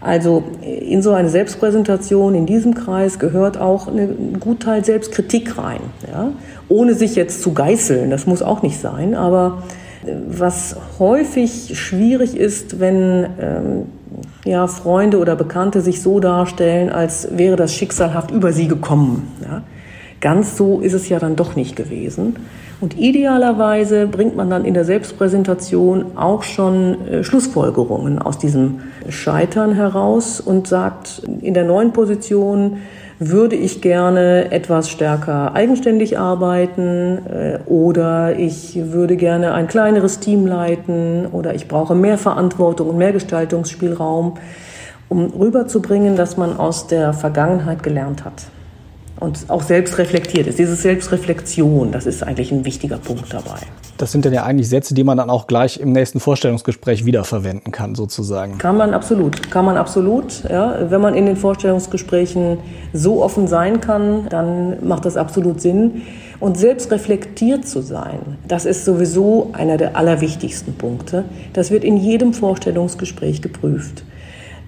Also 0.00 0.44
in 0.62 1.02
so 1.02 1.12
eine 1.12 1.28
Selbstpräsentation 1.28 2.34
in 2.34 2.46
diesem 2.46 2.74
Kreis 2.74 3.18
gehört 3.18 3.58
auch 3.58 3.88
ein 3.88 4.38
Gutteil 4.38 4.84
Selbstkritik 4.84 5.58
rein. 5.58 5.80
Ja? 6.10 6.30
Ohne 6.68 6.94
sich 6.94 7.16
jetzt 7.16 7.42
zu 7.42 7.52
geißeln, 7.52 8.10
das 8.10 8.26
muss 8.26 8.42
auch 8.42 8.62
nicht 8.62 8.80
sein. 8.80 9.14
Aber 9.14 9.64
äh, 10.06 10.12
was 10.28 10.76
häufig 11.00 11.76
schwierig 11.78 12.36
ist, 12.36 12.78
wenn 12.78 13.26
ähm, 13.40 13.82
ja, 14.44 14.68
Freunde 14.68 15.18
oder 15.18 15.34
Bekannte 15.34 15.80
sich 15.80 16.00
so 16.00 16.20
darstellen, 16.20 16.90
als 16.90 17.36
wäre 17.36 17.56
das 17.56 17.74
schicksalhaft 17.74 18.30
über 18.30 18.52
sie 18.52 18.68
gekommen. 18.68 19.28
Ja? 19.42 19.62
Ganz 20.20 20.56
so 20.56 20.80
ist 20.80 20.94
es 20.94 21.08
ja 21.08 21.18
dann 21.18 21.36
doch 21.36 21.54
nicht 21.54 21.76
gewesen. 21.76 22.36
Und 22.80 22.98
idealerweise 22.98 24.06
bringt 24.06 24.36
man 24.36 24.50
dann 24.50 24.64
in 24.64 24.74
der 24.74 24.84
Selbstpräsentation 24.84 26.16
auch 26.16 26.42
schon 26.42 27.06
äh, 27.06 27.24
Schlussfolgerungen 27.24 28.20
aus 28.20 28.38
diesem 28.38 28.80
Scheitern 29.08 29.74
heraus 29.74 30.40
und 30.40 30.66
sagt, 30.68 31.22
in 31.40 31.54
der 31.54 31.64
neuen 31.64 31.92
Position 31.92 32.78
würde 33.20 33.56
ich 33.56 33.80
gerne 33.80 34.52
etwas 34.52 34.90
stärker 34.90 35.54
eigenständig 35.54 36.18
arbeiten 36.18 37.18
äh, 37.26 37.58
oder 37.66 38.38
ich 38.38 38.78
würde 38.92 39.16
gerne 39.16 39.54
ein 39.54 39.66
kleineres 39.66 40.20
Team 40.20 40.46
leiten 40.46 41.26
oder 41.26 41.54
ich 41.54 41.66
brauche 41.66 41.96
mehr 41.96 42.18
Verantwortung 42.18 42.90
und 42.90 42.98
mehr 42.98 43.12
Gestaltungsspielraum, 43.12 44.34
um 45.08 45.26
rüberzubringen, 45.26 46.14
dass 46.16 46.36
man 46.36 46.56
aus 46.56 46.86
der 46.86 47.12
Vergangenheit 47.12 47.82
gelernt 47.82 48.24
hat 48.24 48.44
und 49.20 49.46
auch 49.48 49.62
selbst 49.62 49.98
reflektiert 49.98 50.46
ist. 50.46 50.58
Diese 50.58 50.74
Selbstreflexion, 50.74 51.92
das 51.92 52.06
ist 52.06 52.22
eigentlich 52.22 52.52
ein 52.52 52.64
wichtiger 52.64 52.98
Punkt 52.98 53.32
dabei. 53.32 53.58
Das 53.96 54.12
sind 54.12 54.24
dann 54.24 54.32
ja 54.32 54.44
eigentlich 54.44 54.68
Sätze, 54.68 54.94
die 54.94 55.02
man 55.02 55.18
dann 55.18 55.28
auch 55.28 55.48
gleich 55.48 55.80
im 55.80 55.90
nächsten 55.90 56.20
Vorstellungsgespräch 56.20 57.04
wiederverwenden 57.04 57.72
kann, 57.72 57.96
sozusagen. 57.96 58.58
Kann 58.58 58.76
man 58.76 58.94
absolut, 58.94 59.50
kann 59.50 59.64
man 59.64 59.76
absolut. 59.76 60.44
Ja. 60.48 60.90
Wenn 60.90 61.00
man 61.00 61.14
in 61.14 61.26
den 61.26 61.36
Vorstellungsgesprächen 61.36 62.58
so 62.92 63.22
offen 63.22 63.48
sein 63.48 63.80
kann, 63.80 64.28
dann 64.28 64.86
macht 64.86 65.04
das 65.04 65.16
absolut 65.16 65.60
Sinn. 65.60 66.02
Und 66.40 66.56
selbst 66.56 66.92
reflektiert 66.92 67.66
zu 67.66 67.82
sein, 67.82 68.20
das 68.46 68.64
ist 68.64 68.84
sowieso 68.84 69.50
einer 69.54 69.76
der 69.76 69.96
allerwichtigsten 69.96 70.74
Punkte. 70.74 71.24
Das 71.52 71.72
wird 71.72 71.82
in 71.82 71.96
jedem 71.96 72.32
Vorstellungsgespräch 72.32 73.42
geprüft. 73.42 74.04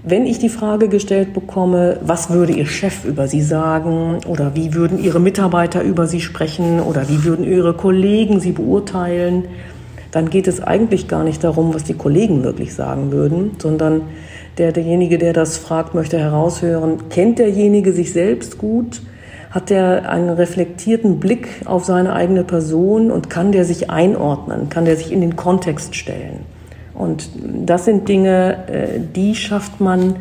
Wenn 0.02 0.24
ich 0.24 0.38
die 0.38 0.48
Frage 0.48 0.88
gestellt 0.88 1.34
bekomme, 1.34 1.98
was 2.00 2.30
würde 2.30 2.54
Ihr 2.54 2.64
Chef 2.64 3.04
über 3.04 3.28
Sie 3.28 3.42
sagen 3.42 4.20
oder 4.26 4.54
wie 4.54 4.72
würden 4.72 4.98
Ihre 4.98 5.20
Mitarbeiter 5.20 5.82
über 5.82 6.06
Sie 6.06 6.22
sprechen 6.22 6.80
oder 6.80 7.10
wie 7.10 7.22
würden 7.24 7.44
Ihre 7.44 7.74
Kollegen 7.74 8.40
Sie 8.40 8.52
beurteilen, 8.52 9.44
dann 10.10 10.30
geht 10.30 10.48
es 10.48 10.62
eigentlich 10.62 11.06
gar 11.06 11.22
nicht 11.22 11.44
darum, 11.44 11.74
was 11.74 11.84
die 11.84 11.94
Kollegen 11.94 12.42
wirklich 12.42 12.74
sagen 12.74 13.12
würden, 13.12 13.52
sondern 13.58 14.00
der, 14.56 14.72
derjenige, 14.72 15.18
der 15.18 15.34
das 15.34 15.58
fragt, 15.58 15.94
möchte 15.94 16.18
heraushören, 16.18 17.10
kennt 17.10 17.38
derjenige 17.38 17.92
sich 17.92 18.14
selbst 18.14 18.56
gut? 18.56 19.02
Hat 19.50 19.70
er 19.70 20.08
einen 20.08 20.30
reflektierten 20.30 21.20
Blick 21.20 21.48
auf 21.66 21.84
seine 21.84 22.14
eigene 22.14 22.44
Person 22.44 23.10
und 23.10 23.28
kann 23.28 23.52
der 23.52 23.66
sich 23.66 23.90
einordnen, 23.90 24.70
kann 24.70 24.86
der 24.86 24.96
sich 24.96 25.12
in 25.12 25.20
den 25.20 25.36
Kontext 25.36 25.94
stellen? 25.94 26.46
Und 27.00 27.30
das 27.66 27.86
sind 27.86 28.08
Dinge, 28.08 28.68
äh, 28.68 29.00
die 29.16 29.34
schafft 29.34 29.80
man 29.80 30.16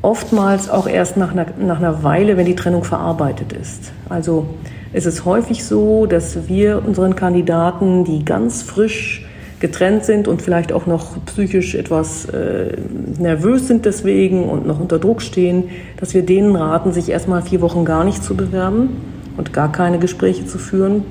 oftmals 0.00 0.70
auch 0.70 0.86
erst 0.86 1.16
nach 1.16 1.32
einer, 1.32 1.46
nach 1.58 1.78
einer 1.78 2.04
Weile, 2.04 2.36
wenn 2.36 2.46
die 2.46 2.54
Trennung 2.54 2.84
verarbeitet 2.84 3.52
ist. 3.52 3.92
Also 4.08 4.46
es 4.92 5.06
ist 5.06 5.24
häufig 5.24 5.64
so, 5.64 6.06
dass 6.06 6.48
wir 6.48 6.82
unseren 6.86 7.16
Kandidaten, 7.16 8.04
die 8.04 8.24
ganz 8.24 8.62
frisch 8.62 9.26
getrennt 9.58 10.04
sind 10.04 10.28
und 10.28 10.40
vielleicht 10.40 10.72
auch 10.72 10.86
noch 10.86 11.16
psychisch 11.26 11.74
etwas 11.74 12.24
äh, 12.26 12.76
nervös 13.18 13.66
sind 13.66 13.84
deswegen 13.84 14.48
und 14.48 14.66
noch 14.66 14.80
unter 14.80 14.98
Druck 14.98 15.20
stehen, 15.20 15.64
dass 15.98 16.14
wir 16.14 16.22
denen 16.22 16.54
raten, 16.54 16.92
sich 16.92 17.10
erstmal 17.10 17.42
vier 17.42 17.60
Wochen 17.60 17.84
gar 17.84 18.04
nicht 18.04 18.24
zu 18.24 18.36
bewerben 18.36 18.90
und 19.36 19.52
gar 19.52 19.70
keine 19.70 19.98
Gespräche 19.98 20.46
zu 20.46 20.58
führen, 20.58 21.02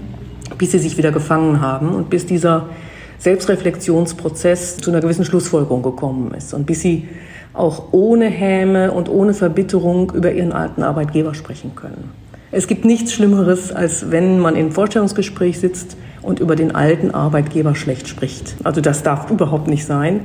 bis 0.57 0.71
sie 0.71 0.79
sich 0.79 0.97
wieder 0.97 1.11
gefangen 1.11 1.61
haben 1.61 1.89
und 1.89 2.09
bis 2.09 2.25
dieser 2.25 2.65
Selbstreflexionsprozess 3.19 4.77
zu 4.77 4.91
einer 4.91 5.01
gewissen 5.01 5.25
Schlussfolgerung 5.25 5.83
gekommen 5.83 6.33
ist 6.33 6.53
und 6.53 6.65
bis 6.65 6.81
sie 6.81 7.07
auch 7.53 7.91
ohne 7.91 8.25
Häme 8.25 8.91
und 8.91 9.09
ohne 9.09 9.33
Verbitterung 9.33 10.11
über 10.11 10.31
ihren 10.31 10.53
alten 10.53 10.83
Arbeitgeber 10.83 11.33
sprechen 11.33 11.75
können. 11.75 12.11
Es 12.51 12.67
gibt 12.67 12.83
nichts 12.83 13.13
Schlimmeres, 13.13 13.71
als 13.71 14.09
wenn 14.09 14.39
man 14.39 14.55
im 14.55 14.71
Vorstellungsgespräch 14.71 15.59
sitzt 15.59 15.97
und 16.21 16.39
über 16.39 16.55
den 16.55 16.73
alten 16.73 17.11
Arbeitgeber 17.11 17.75
schlecht 17.75 18.07
spricht. 18.07 18.55
Also 18.63 18.81
das 18.81 19.03
darf 19.03 19.29
überhaupt 19.29 19.67
nicht 19.67 19.85
sein. 19.85 20.21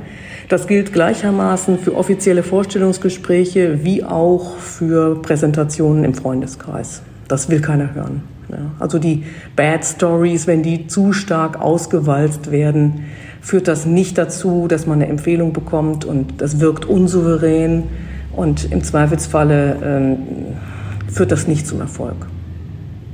Das 0.49 0.67
gilt 0.67 0.91
gleichermaßen 0.91 1.79
für 1.79 1.95
offizielle 1.95 2.43
Vorstellungsgespräche 2.43 3.83
wie 3.83 4.03
auch 4.03 4.57
für 4.57 5.21
Präsentationen 5.21 6.03
im 6.03 6.13
Freundeskreis. 6.13 7.01
Das 7.27 7.49
will 7.49 7.61
keiner 7.61 7.93
hören. 7.93 8.23
Ja, 8.49 8.71
also 8.79 8.99
die 8.99 9.23
Bad 9.55 9.85
Stories, 9.85 10.47
wenn 10.47 10.63
die 10.63 10.87
zu 10.87 11.13
stark 11.13 11.59
ausgewalzt 11.59 12.51
werden, 12.51 13.05
führt 13.41 13.67
das 13.67 13.85
nicht 13.85 14.17
dazu, 14.17 14.67
dass 14.67 14.85
man 14.85 15.01
eine 15.01 15.09
Empfehlung 15.09 15.53
bekommt 15.53 16.05
und 16.05 16.41
das 16.41 16.59
wirkt 16.59 16.85
unsouverän 16.85 17.83
und 18.35 18.71
im 18.71 18.83
Zweifelsfalle 18.83 19.77
ähm, 19.83 20.17
führt 21.11 21.31
das 21.31 21.47
nicht 21.47 21.67
zum 21.67 21.81
Erfolg. 21.81 22.15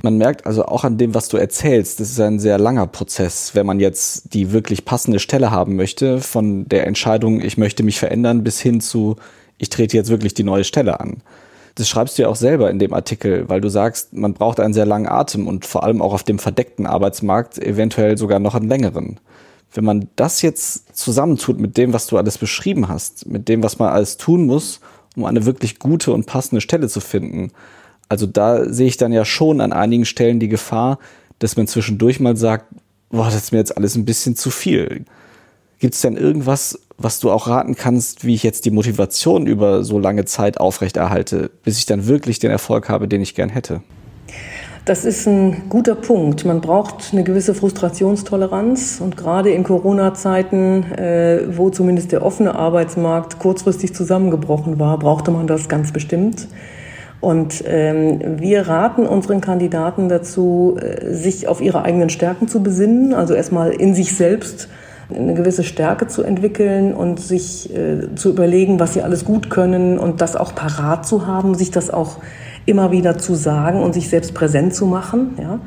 Man 0.04 0.18
merkt 0.18 0.48
also 0.48 0.66
auch 0.66 0.84
an 0.84 0.98
dem, 0.98 1.14
was 1.14 1.28
du 1.28 1.38
erzählst, 1.38 2.00
das 2.00 2.10
ist 2.10 2.20
ein 2.20 2.40
sehr 2.40 2.58
langer 2.58 2.88
Prozess, 2.88 3.52
wenn 3.54 3.68
man 3.68 3.80
jetzt 3.80 4.34
die 4.34 4.52
wirklich 4.52 4.84
passende 4.84 5.20
Stelle 5.20 5.52
haben 5.52 5.76
möchte, 5.76 6.22
von 6.22 6.68
der 6.68 6.88
Entscheidung, 6.88 7.42
ich 7.42 7.58
möchte 7.58 7.84
mich 7.84 8.00
verändern, 8.00 8.44
bis 8.44 8.60
hin 8.60 8.82
zu, 8.82 9.18
ich 9.60 9.70
trete 9.70 9.96
jetzt 9.98 10.10
wirklich 10.10 10.34
die 10.34 10.44
neue 10.44 10.64
Stelle 10.64 11.00
an. 11.00 11.22
Das 11.76 11.88
schreibst 11.88 12.18
du 12.18 12.24
ja 12.24 12.28
auch 12.28 12.36
selber 12.36 12.70
in 12.70 12.80
dem 12.80 12.94
Artikel, 12.94 13.48
weil 13.48 13.62
du 13.62 13.70
sagst, 13.70 14.14
man 14.14 14.34
braucht 14.34 14.60
einen 14.60 14.74
sehr 14.74 14.86
langen 14.86 15.08
Atem 15.08 15.48
und 15.48 15.66
vor 15.66 15.84
allem 15.84 16.02
auch 16.02 16.14
auf 16.14 16.24
dem 16.24 16.40
verdeckten 16.40 16.86
Arbeitsmarkt 16.86 17.58
eventuell 17.58 18.18
sogar 18.18 18.40
noch 18.40 18.56
einen 18.56 18.68
längeren. 18.68 19.20
Wenn 19.74 19.86
man 19.86 20.10
das 20.18 20.42
jetzt 20.42 20.98
zusammentut 20.98 21.60
mit 21.60 21.78
dem, 21.78 21.94
was 21.94 22.08
du 22.08 22.18
alles 22.18 22.38
beschrieben 22.38 22.90
hast, 22.90 23.26
mit 23.26 23.48
dem, 23.48 23.64
was 23.64 23.80
man 23.80 23.90
alles 23.90 24.18
tun 24.18 24.46
muss, 24.46 24.82
um 25.16 25.26
eine 25.26 25.46
wirklich 25.46 25.80
gute 25.80 26.12
und 26.12 26.26
passende 26.26 26.62
Stelle 26.62 26.90
zu 26.90 27.00
finden, 27.00 27.52
also 28.10 28.26
da 28.26 28.66
sehe 28.66 28.88
ich 28.88 28.98
dann 28.98 29.14
ja 29.14 29.24
schon 29.24 29.62
an 29.62 29.72
einigen 29.72 30.04
Stellen 30.04 30.42
die 30.42 30.50
Gefahr, 30.50 31.00
dass 31.40 31.56
man 31.56 31.68
zwischendurch 31.68 32.20
mal 32.20 32.36
sagt, 32.36 32.66
boah, 33.10 33.26
das 33.26 33.36
ist 33.36 33.52
mir 33.54 33.60
jetzt 33.60 33.78
alles 33.78 33.96
ein 33.96 34.04
bisschen 34.04 34.36
zu 34.36 34.50
viel. 34.50 35.06
Gibt 35.82 35.96
es 35.96 36.02
denn 36.02 36.16
irgendwas, 36.16 36.78
was 37.00 37.20
du 37.20 37.32
auch 37.32 37.48
raten 37.48 37.76
kannst, 37.76 38.24
wie 38.24 38.36
ich 38.36 38.44
jetzt 38.44 38.66
die 38.66 38.70
Motivation 38.70 39.48
über 39.48 39.84
so 39.84 39.98
lange 39.98 40.26
Zeit 40.26 40.60
aufrechterhalte, 40.60 41.50
bis 41.64 41.80
ich 41.80 41.88
dann 41.88 42.06
wirklich 42.06 42.38
den 42.38 42.52
Erfolg 42.52 42.88
habe, 42.88 43.08
den 43.08 43.20
ich 43.20 43.34
gern 43.34 43.50
hätte? 43.50 43.82
Das 44.86 45.06
ist 45.06 45.28
ein 45.28 45.70
guter 45.70 45.96
Punkt. 45.96 46.46
Man 46.46 46.62
braucht 46.62 47.10
eine 47.14 47.24
gewisse 47.24 47.56
Frustrationstoleranz 47.56 49.00
und 49.02 49.18
gerade 49.18 49.50
in 49.50 49.64
Corona-Zeiten, 49.64 50.84
äh, 50.92 51.58
wo 51.58 51.72
zumindest 51.72 52.12
der 52.12 52.24
offene 52.24 52.54
Arbeitsmarkt 52.54 53.40
kurzfristig 53.40 53.96
zusammengebrochen 53.96 54.78
war, 54.78 55.00
brauchte 55.00 55.32
man 55.32 55.48
das 55.48 55.68
ganz 55.68 55.92
bestimmt. 55.92 56.48
Und 57.22 57.64
ähm, 57.66 58.40
wir 58.40 58.68
raten 58.68 59.08
unseren 59.08 59.42
Kandidaten 59.42 60.10
dazu, 60.10 60.78
äh, 60.80 61.12
sich 61.12 61.48
auf 61.48 61.60
ihre 61.60 61.82
eigenen 61.82 62.12
Stärken 62.12 62.48
zu 62.48 62.62
besinnen, 62.62 63.16
also 63.16 63.34
erstmal 63.34 63.72
in 63.72 63.96
sich 63.96 64.16
selbst 64.16 64.70
eine 65.16 65.34
gewisse 65.34 65.64
Stärke 65.64 66.08
zu 66.08 66.24
entwickeln 66.24 66.94
und 66.94 67.20
sich 67.20 67.74
äh, 67.76 68.16
zu 68.16 68.30
überlegen, 68.30 68.80
was 68.80 68.94
sie 68.94 69.02
alles 69.02 69.26
gut 69.26 69.50
können 69.50 70.00
und 70.00 70.22
das 70.22 70.36
auch 70.36 70.56
parat 70.56 71.06
zu 71.06 71.28
haben, 71.28 71.56
sich 71.56 71.72
das 71.72 71.90
auch 71.90 72.18
immer 72.66 72.92
wieder 72.92 73.18
zu 73.18 73.36
sagen 73.36 73.82
und 73.82 73.94
sich 73.94 74.10
selbst 74.10 74.34
präsent 74.34 74.76
zu 74.76 74.86
machen. 74.86 75.38
Ja. 75.42 75.60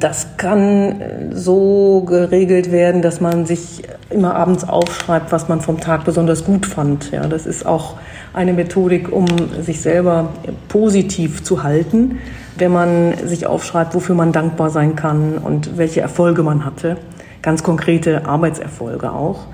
Das 0.00 0.36
kann 0.36 1.00
äh, 1.00 1.34
so 1.34 2.04
geregelt 2.06 2.72
werden, 2.72 3.02
dass 3.02 3.20
man 3.20 3.46
sich 3.46 3.82
immer 4.10 4.34
abends 4.34 4.68
aufschreibt, 4.68 5.32
was 5.32 5.48
man 5.48 5.60
vom 5.60 5.80
Tag 5.80 6.04
besonders 6.04 6.44
gut 6.44 6.66
fand. 6.66 7.10
Ja, 7.10 7.26
das 7.26 7.46
ist 7.46 7.66
auch 7.66 7.96
eine 8.32 8.52
Methodik, 8.52 9.12
um 9.12 9.26
sich 9.62 9.80
selber 9.80 10.30
positiv 10.68 11.42
zu 11.44 11.62
halten, 11.62 12.18
wenn 12.58 12.72
man 12.72 13.14
sich 13.26 13.46
aufschreibt, 13.46 13.94
wofür 13.94 14.14
man 14.14 14.32
dankbar 14.32 14.70
sein 14.70 14.96
kann 14.96 15.38
und 15.38 15.76
welche 15.76 16.00
Erfolge 16.00 16.42
man 16.42 16.64
hatte. 16.64 16.96
Ganz 17.44 17.62
konkrete 17.62 18.26
Arbeitserfolge 18.26 19.12
auch. 19.12 19.46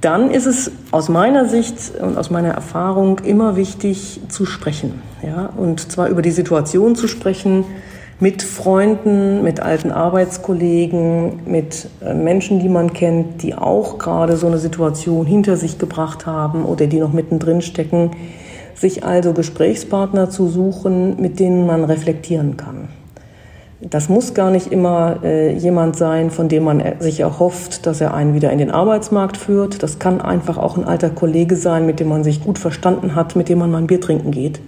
Dann 0.00 0.30
ist 0.30 0.46
es 0.46 0.70
aus 0.92 1.08
meiner 1.08 1.44
Sicht 1.44 1.92
und 2.00 2.16
aus 2.16 2.30
meiner 2.30 2.50
Erfahrung 2.50 3.18
immer 3.18 3.54
wichtig 3.56 4.20
zu 4.28 4.46
sprechen. 4.46 5.02
Ja? 5.22 5.50
Und 5.56 5.92
zwar 5.92 6.08
über 6.08 6.22
die 6.22 6.30
Situation 6.30 6.96
zu 6.96 7.06
sprechen, 7.06 7.64
mit 8.20 8.42
Freunden, 8.42 9.44
mit 9.44 9.60
alten 9.60 9.92
Arbeitskollegen, 9.92 11.40
mit 11.46 11.88
äh, 12.00 12.14
Menschen, 12.14 12.58
die 12.58 12.68
man 12.68 12.92
kennt, 12.92 13.42
die 13.42 13.54
auch 13.54 13.98
gerade 13.98 14.36
so 14.36 14.48
eine 14.48 14.58
Situation 14.58 15.24
hinter 15.24 15.56
sich 15.56 15.78
gebracht 15.78 16.26
haben 16.26 16.64
oder 16.64 16.86
die 16.86 16.98
noch 16.98 17.12
mittendrin 17.12 17.60
stecken, 17.60 18.12
sich 18.74 19.04
also 19.04 19.34
Gesprächspartner 19.34 20.30
zu 20.30 20.48
suchen, 20.48 21.20
mit 21.20 21.38
denen 21.38 21.66
man 21.66 21.84
reflektieren 21.84 22.56
kann. 22.56 22.88
Das 23.80 24.08
muss 24.08 24.34
gar 24.34 24.50
nicht 24.50 24.72
immer 24.72 25.18
äh, 25.22 25.52
jemand 25.52 25.96
sein, 25.96 26.30
von 26.30 26.48
dem 26.48 26.64
man 26.64 26.82
sich 26.98 27.20
erhofft, 27.20 27.86
dass 27.86 28.00
er 28.00 28.12
einen 28.12 28.34
wieder 28.34 28.50
in 28.50 28.58
den 28.58 28.72
Arbeitsmarkt 28.72 29.36
führt. 29.36 29.84
Das 29.84 30.00
kann 30.00 30.20
einfach 30.20 30.58
auch 30.58 30.76
ein 30.76 30.84
alter 30.84 31.10
Kollege 31.10 31.54
sein, 31.54 31.86
mit 31.86 32.00
dem 32.00 32.08
man 32.08 32.24
sich 32.24 32.42
gut 32.42 32.58
verstanden 32.58 33.14
hat, 33.14 33.36
mit 33.36 33.48
dem 33.48 33.60
man 33.60 33.70
mal 33.70 33.78
ein 33.78 33.86
Bier 33.86 34.00
trinken 34.00 34.32
geht. 34.32 34.60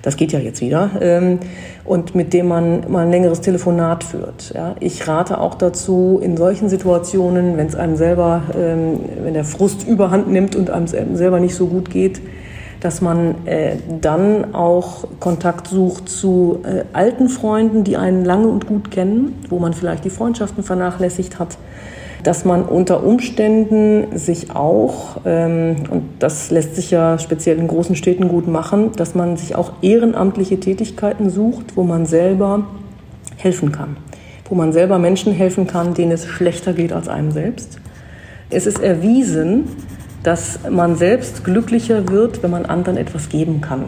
Das 0.00 0.16
geht 0.16 0.32
ja 0.32 0.38
jetzt 0.38 0.62
wieder. 0.62 0.90
Ähm, 1.00 1.40
und 1.84 2.14
mit 2.14 2.32
dem 2.32 2.48
man 2.48 2.90
mal 2.90 3.04
ein 3.04 3.10
längeres 3.10 3.42
Telefonat 3.42 4.04
führt. 4.04 4.52
Ja. 4.54 4.74
Ich 4.80 5.06
rate 5.06 5.38
auch 5.38 5.54
dazu, 5.54 6.18
in 6.22 6.38
solchen 6.38 6.70
Situationen, 6.70 7.58
wenn 7.58 7.66
es 7.66 7.74
einem 7.74 7.96
selber, 7.96 8.42
ähm, 8.56 9.00
wenn 9.22 9.34
der 9.34 9.44
Frust 9.44 9.86
überhand 9.86 10.30
nimmt 10.30 10.56
und 10.56 10.70
einem 10.70 10.86
selber 10.86 11.40
nicht 11.40 11.56
so 11.56 11.66
gut 11.66 11.90
geht, 11.90 12.22
dass 12.80 13.00
man 13.00 13.46
äh, 13.46 13.76
dann 14.00 14.54
auch 14.54 15.04
Kontakt 15.20 15.68
sucht 15.68 16.08
zu 16.08 16.60
äh, 16.64 16.84
alten 16.92 17.28
Freunden, 17.28 17.84
die 17.84 17.96
einen 17.96 18.24
lange 18.24 18.48
und 18.48 18.66
gut 18.66 18.90
kennen, 18.90 19.40
wo 19.48 19.58
man 19.58 19.72
vielleicht 19.72 20.04
die 20.04 20.10
Freundschaften 20.10 20.62
vernachlässigt 20.62 21.38
hat, 21.38 21.56
dass 22.22 22.44
man 22.44 22.64
unter 22.64 23.04
Umständen 23.04 24.18
sich 24.18 24.50
auch, 24.54 25.20
ähm, 25.24 25.76
und 25.90 26.02
das 26.18 26.50
lässt 26.50 26.74
sich 26.74 26.90
ja 26.90 27.18
speziell 27.18 27.58
in 27.58 27.68
großen 27.68 27.96
Städten 27.96 28.28
gut 28.28 28.48
machen, 28.48 28.92
dass 28.96 29.14
man 29.14 29.36
sich 29.36 29.54
auch 29.54 29.72
ehrenamtliche 29.80 30.58
Tätigkeiten 30.58 31.30
sucht, 31.30 31.76
wo 31.76 31.84
man 31.84 32.04
selber 32.04 32.66
helfen 33.36 33.70
kann, 33.72 33.96
wo 34.48 34.54
man 34.54 34.72
selber 34.72 34.98
Menschen 34.98 35.32
helfen 35.32 35.66
kann, 35.66 35.94
denen 35.94 36.12
es 36.12 36.26
schlechter 36.26 36.72
geht 36.72 36.92
als 36.92 37.08
einem 37.08 37.30
selbst. 37.30 37.78
Es 38.50 38.66
ist 38.66 38.80
erwiesen, 38.80 39.64
dass 40.26 40.58
man 40.68 40.96
selbst 40.96 41.44
glücklicher 41.44 42.08
wird, 42.08 42.42
wenn 42.42 42.50
man 42.50 42.66
anderen 42.66 42.96
etwas 42.96 43.28
geben 43.28 43.60
kann. 43.60 43.84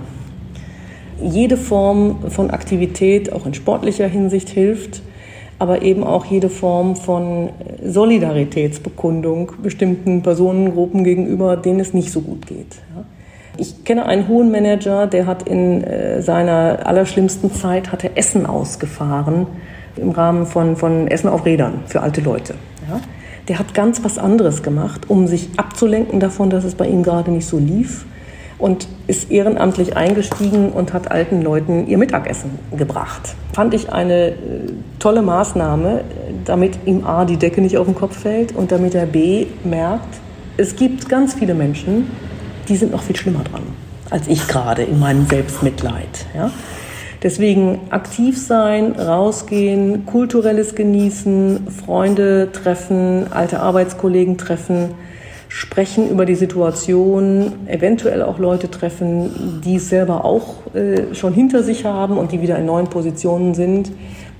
Jede 1.20 1.57
Form 1.57 2.31
von 2.31 2.53
Aktivität, 2.53 3.33
auch 3.33 3.44
in 3.44 3.55
sportlicher 3.55 4.07
Hinsicht, 4.07 4.48
hilft, 4.48 5.03
aber 5.59 5.83
eben 5.83 6.05
auch 6.05 6.24
jede 6.27 6.48
Form 6.48 6.94
von 6.94 7.51
Solidaritätsbekundung 7.85 9.51
bestimmten 9.64 10.22
Personengruppen 10.22 11.03
gegenüber, 11.03 11.57
denen 11.57 11.81
es 11.81 11.92
nicht 11.92 12.12
so 12.12 12.20
gut 12.20 12.46
geht. 12.46 12.77
Ich 13.57 13.85
kenne 13.85 14.07
einen 14.07 14.29
hohen 14.29 14.53
Manager, 14.53 15.09
der 15.09 15.27
hat 15.27 15.42
in 15.42 15.83
äh, 15.83 16.22
seiner 16.22 16.87
allerschlimmsten 16.87 17.53
Zeit 17.53 17.90
hatte 17.90 18.16
Essen 18.16 18.46
ausgefahren 18.46 19.48
im 19.96 20.12
Rahmen 20.12 20.46
von, 20.46 20.77
von 20.77 21.09
Essen 21.09 21.29
auf 21.29 21.44
Rädern 21.44 21.81
für 21.87 22.01
alte 22.01 22.20
Leute. 22.20 22.55
Ja 22.88 23.01
der 23.49 23.59
hat 23.59 23.75
ganz 23.75 24.05
was 24.05 24.19
anderes 24.19 24.63
gemacht, 24.63 25.09
um 25.09 25.27
sich 25.27 25.51
abzulenken 25.57 26.21
davon, 26.21 26.51
dass 26.51 26.65
es 26.65 26.75
bei 26.75 26.87
ihm 26.87 27.03
gerade 27.03 27.31
nicht 27.31 27.47
so 27.47 27.59
lief 27.59 28.05
und 28.59 28.89
ist 29.07 29.31
ehrenamtlich 29.31 29.97
eingestiegen 29.97 30.71
und 30.71 30.93
hat 30.93 31.11
alten 31.11 31.43
Leuten 31.43 31.87
ihr 31.87 31.99
Mittagessen 31.99 32.59
gebracht. 32.77 33.35
Fand 33.53 33.73
ich 33.75 33.93
eine 33.93 34.31
äh, 34.31 34.35
tolle 34.99 35.23
Maßnahme, 35.23 36.03
damit 36.45 36.79
ihm 36.85 37.07
A, 37.07 37.25
die 37.25 37.37
Decke 37.37 37.61
nicht 37.61 37.79
auf 37.79 37.87
den 37.87 37.95
Kopf 37.95 38.19
fällt 38.19 38.55
und 38.55 38.73
damit 38.73 38.95
er 38.95 39.07
B, 39.07 39.47
merkt, 39.65 40.19
es 40.57 40.77
gibt 40.77 41.09
ganz 41.09 41.35
viele 41.35 41.55
Menschen, 41.55 42.11
die 42.69 42.77
sind 42.77 42.93
noch 42.93 43.03
viel 43.03 43.17
schlimmer 43.17 43.45
dran 43.45 43.63
als 44.11 44.27
ich 44.29 44.47
gerade 44.49 44.83
in 44.83 44.99
meinem 44.99 45.27
Selbstmitleid. 45.27 46.27
Ja? 46.35 46.51
Deswegen 47.23 47.81
aktiv 47.91 48.39
sein, 48.41 48.93
rausgehen, 48.93 50.07
kulturelles 50.07 50.77
genießen, 50.77 51.67
Freunde 51.69 52.51
treffen, 52.53 53.27
alte 53.33 53.59
Arbeitskollegen 53.59 54.39
treffen, 54.39 54.91
sprechen 55.49 56.09
über 56.11 56.27
die 56.27 56.37
Situation, 56.37 57.67
eventuell 57.67 58.23
auch 58.23 58.39
Leute 58.39 58.71
treffen, 58.71 59.61
die 59.65 59.77
es 59.77 59.89
selber 59.89 60.25
auch 60.25 60.75
äh, 60.75 61.15
schon 61.15 61.33
hinter 61.33 61.65
sich 61.65 61.85
haben 61.85 62.19
und 62.19 62.31
die 62.31 62.41
wieder 62.41 62.57
in 62.59 62.67
neuen 62.67 62.87
Positionen 62.87 63.55
sind, 63.55 63.91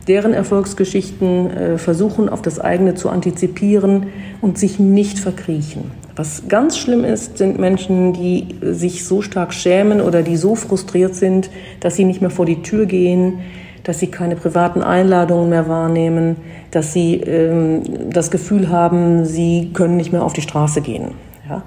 deren 0.07 0.33
Erfolgsgeschichten 0.33 1.51
äh, 1.51 1.79
versuchen 1.79 2.29
auf 2.29 2.43
das 2.43 2.61
eigene 2.61 2.95
zu 2.95 3.11
antizipieren 3.11 4.07
und 4.41 4.57
sich 4.57 4.79
nicht 4.79 5.19
verkriechen. 5.19 5.91
Was 6.18 6.48
ganz 6.48 6.76
schlimm 6.76 7.04
ist, 7.04 7.38
sind 7.38 7.61
Menschen, 7.61 8.12
die 8.12 8.48
sich 8.61 9.04
so 9.04 9.22
stark 9.22 9.54
schämen 9.54 10.00
oder 10.00 10.24
die 10.24 10.37
so 10.37 10.57
frustriert 10.57 11.14
sind, 11.14 11.48
dass 11.78 11.94
sie 11.94 12.04
nicht 12.04 12.20
mehr 12.20 12.31
vor 12.31 12.44
die 12.44 12.61
Tür 12.61 12.87
gehen, 12.87 13.38
dass 13.85 14.00
sie 14.00 14.09
keine 14.09 14.35
privaten 14.35 14.83
Einladungen 14.83 15.48
mehr 15.48 15.68
wahrnehmen, 15.68 16.35
dass 16.72 16.92
sie 16.92 17.20
ähm, 17.20 18.11
das 18.11 18.33
Gefühl 18.33 18.68
haben, 18.68 19.26
sie 19.26 19.70
können 19.72 19.96
nicht 19.96 20.11
mehr 20.11 20.24
auf 20.24 20.33
die 20.33 20.40
Straße 20.40 20.81
gehen. 20.81 21.12
Ja? 21.48 21.62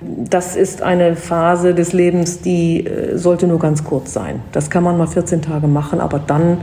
Das 0.00 0.56
ist 0.56 0.80
eine 0.80 1.14
Phase 1.14 1.74
des 1.74 1.92
Lebens, 1.92 2.40
die 2.40 2.86
äh, 2.86 3.18
sollte 3.18 3.46
nur 3.46 3.58
ganz 3.58 3.84
kurz 3.84 4.14
sein. 4.14 4.40
Das 4.52 4.70
kann 4.70 4.82
man 4.82 4.96
mal 4.96 5.08
14 5.08 5.42
Tage 5.42 5.66
machen, 5.66 6.00
aber 6.00 6.18
dann 6.18 6.56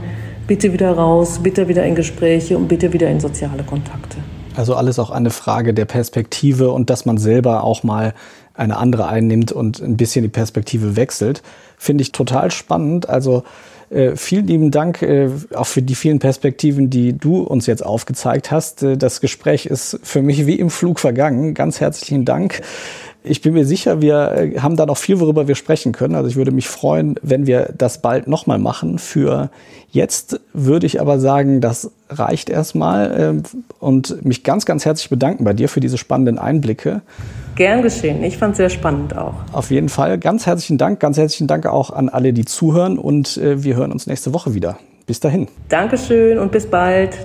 bitte 0.48 0.72
wieder 0.72 0.90
raus, 0.90 1.38
bitte 1.40 1.68
wieder 1.68 1.84
in 1.84 1.94
Gespräche 1.94 2.58
und 2.58 2.66
bitte 2.66 2.92
wieder 2.92 3.08
in 3.08 3.20
soziale 3.20 3.62
Kontakte. 3.62 4.16
Also 4.58 4.74
alles 4.74 4.98
auch 4.98 5.10
eine 5.10 5.30
Frage 5.30 5.72
der 5.72 5.84
Perspektive 5.84 6.72
und 6.72 6.90
dass 6.90 7.06
man 7.06 7.16
selber 7.16 7.62
auch 7.62 7.84
mal 7.84 8.12
eine 8.54 8.76
andere 8.76 9.06
einnimmt 9.06 9.52
und 9.52 9.80
ein 9.80 9.96
bisschen 9.96 10.24
die 10.24 10.28
Perspektive 10.28 10.96
wechselt. 10.96 11.44
Finde 11.76 12.02
ich 12.02 12.10
total 12.10 12.50
spannend. 12.50 13.08
Also 13.08 13.44
äh, 13.90 14.16
vielen 14.16 14.48
lieben 14.48 14.70
Dank 14.72 15.00
äh, 15.00 15.30
auch 15.54 15.68
für 15.68 15.80
die 15.80 15.94
vielen 15.94 16.18
Perspektiven, 16.18 16.90
die 16.90 17.16
du 17.16 17.40
uns 17.40 17.66
jetzt 17.66 17.86
aufgezeigt 17.86 18.50
hast. 18.50 18.82
Äh, 18.82 18.96
das 18.96 19.20
Gespräch 19.20 19.66
ist 19.66 20.00
für 20.02 20.22
mich 20.22 20.44
wie 20.48 20.56
im 20.56 20.70
Flug 20.70 20.98
vergangen. 20.98 21.54
Ganz 21.54 21.80
herzlichen 21.80 22.24
Dank. 22.24 22.60
Ich 23.28 23.42
bin 23.42 23.54
mir 23.54 23.64
sicher, 23.64 24.00
wir 24.00 24.32
äh, 24.32 24.58
haben 24.60 24.76
da 24.76 24.86
noch 24.86 24.96
viel, 24.96 25.20
worüber 25.20 25.48
wir 25.48 25.54
sprechen 25.54 25.92
können. 25.92 26.14
Also 26.14 26.28
ich 26.28 26.36
würde 26.36 26.50
mich 26.50 26.68
freuen, 26.68 27.16
wenn 27.22 27.46
wir 27.46 27.72
das 27.76 28.00
bald 28.00 28.26
nochmal 28.26 28.58
machen. 28.58 28.98
Für 28.98 29.50
jetzt 29.90 30.40
würde 30.52 30.86
ich 30.86 31.00
aber 31.00 31.18
sagen, 31.20 31.60
das 31.60 31.90
reicht 32.08 32.50
erstmal 32.50 33.42
äh, 33.44 33.58
und 33.78 34.24
mich 34.24 34.44
ganz, 34.44 34.66
ganz 34.66 34.84
herzlich 34.84 35.10
bedanken 35.10 35.44
bei 35.44 35.52
dir 35.52 35.68
für 35.68 35.80
diese 35.80 35.98
spannenden 35.98 36.38
Einblicke. 36.38 37.02
Gern 37.56 37.82
geschehen. 37.82 38.22
Ich 38.22 38.38
fand 38.38 38.52
es 38.52 38.58
sehr 38.58 38.70
spannend 38.70 39.16
auch. 39.16 39.34
Auf 39.52 39.70
jeden 39.70 39.88
Fall. 39.88 40.18
Ganz 40.18 40.46
herzlichen 40.46 40.78
Dank. 40.78 41.00
Ganz 41.00 41.16
herzlichen 41.16 41.46
Dank 41.46 41.66
auch 41.66 41.90
an 41.90 42.08
alle, 42.08 42.32
die 42.32 42.44
zuhören 42.44 42.98
und 42.98 43.36
äh, 43.36 43.62
wir 43.62 43.76
hören 43.76 43.92
uns 43.92 44.06
nächste 44.06 44.32
Woche 44.32 44.54
wieder. 44.54 44.78
Bis 45.06 45.20
dahin. 45.20 45.48
Dankeschön 45.68 46.38
und 46.38 46.52
bis 46.52 46.66
bald. 46.66 47.16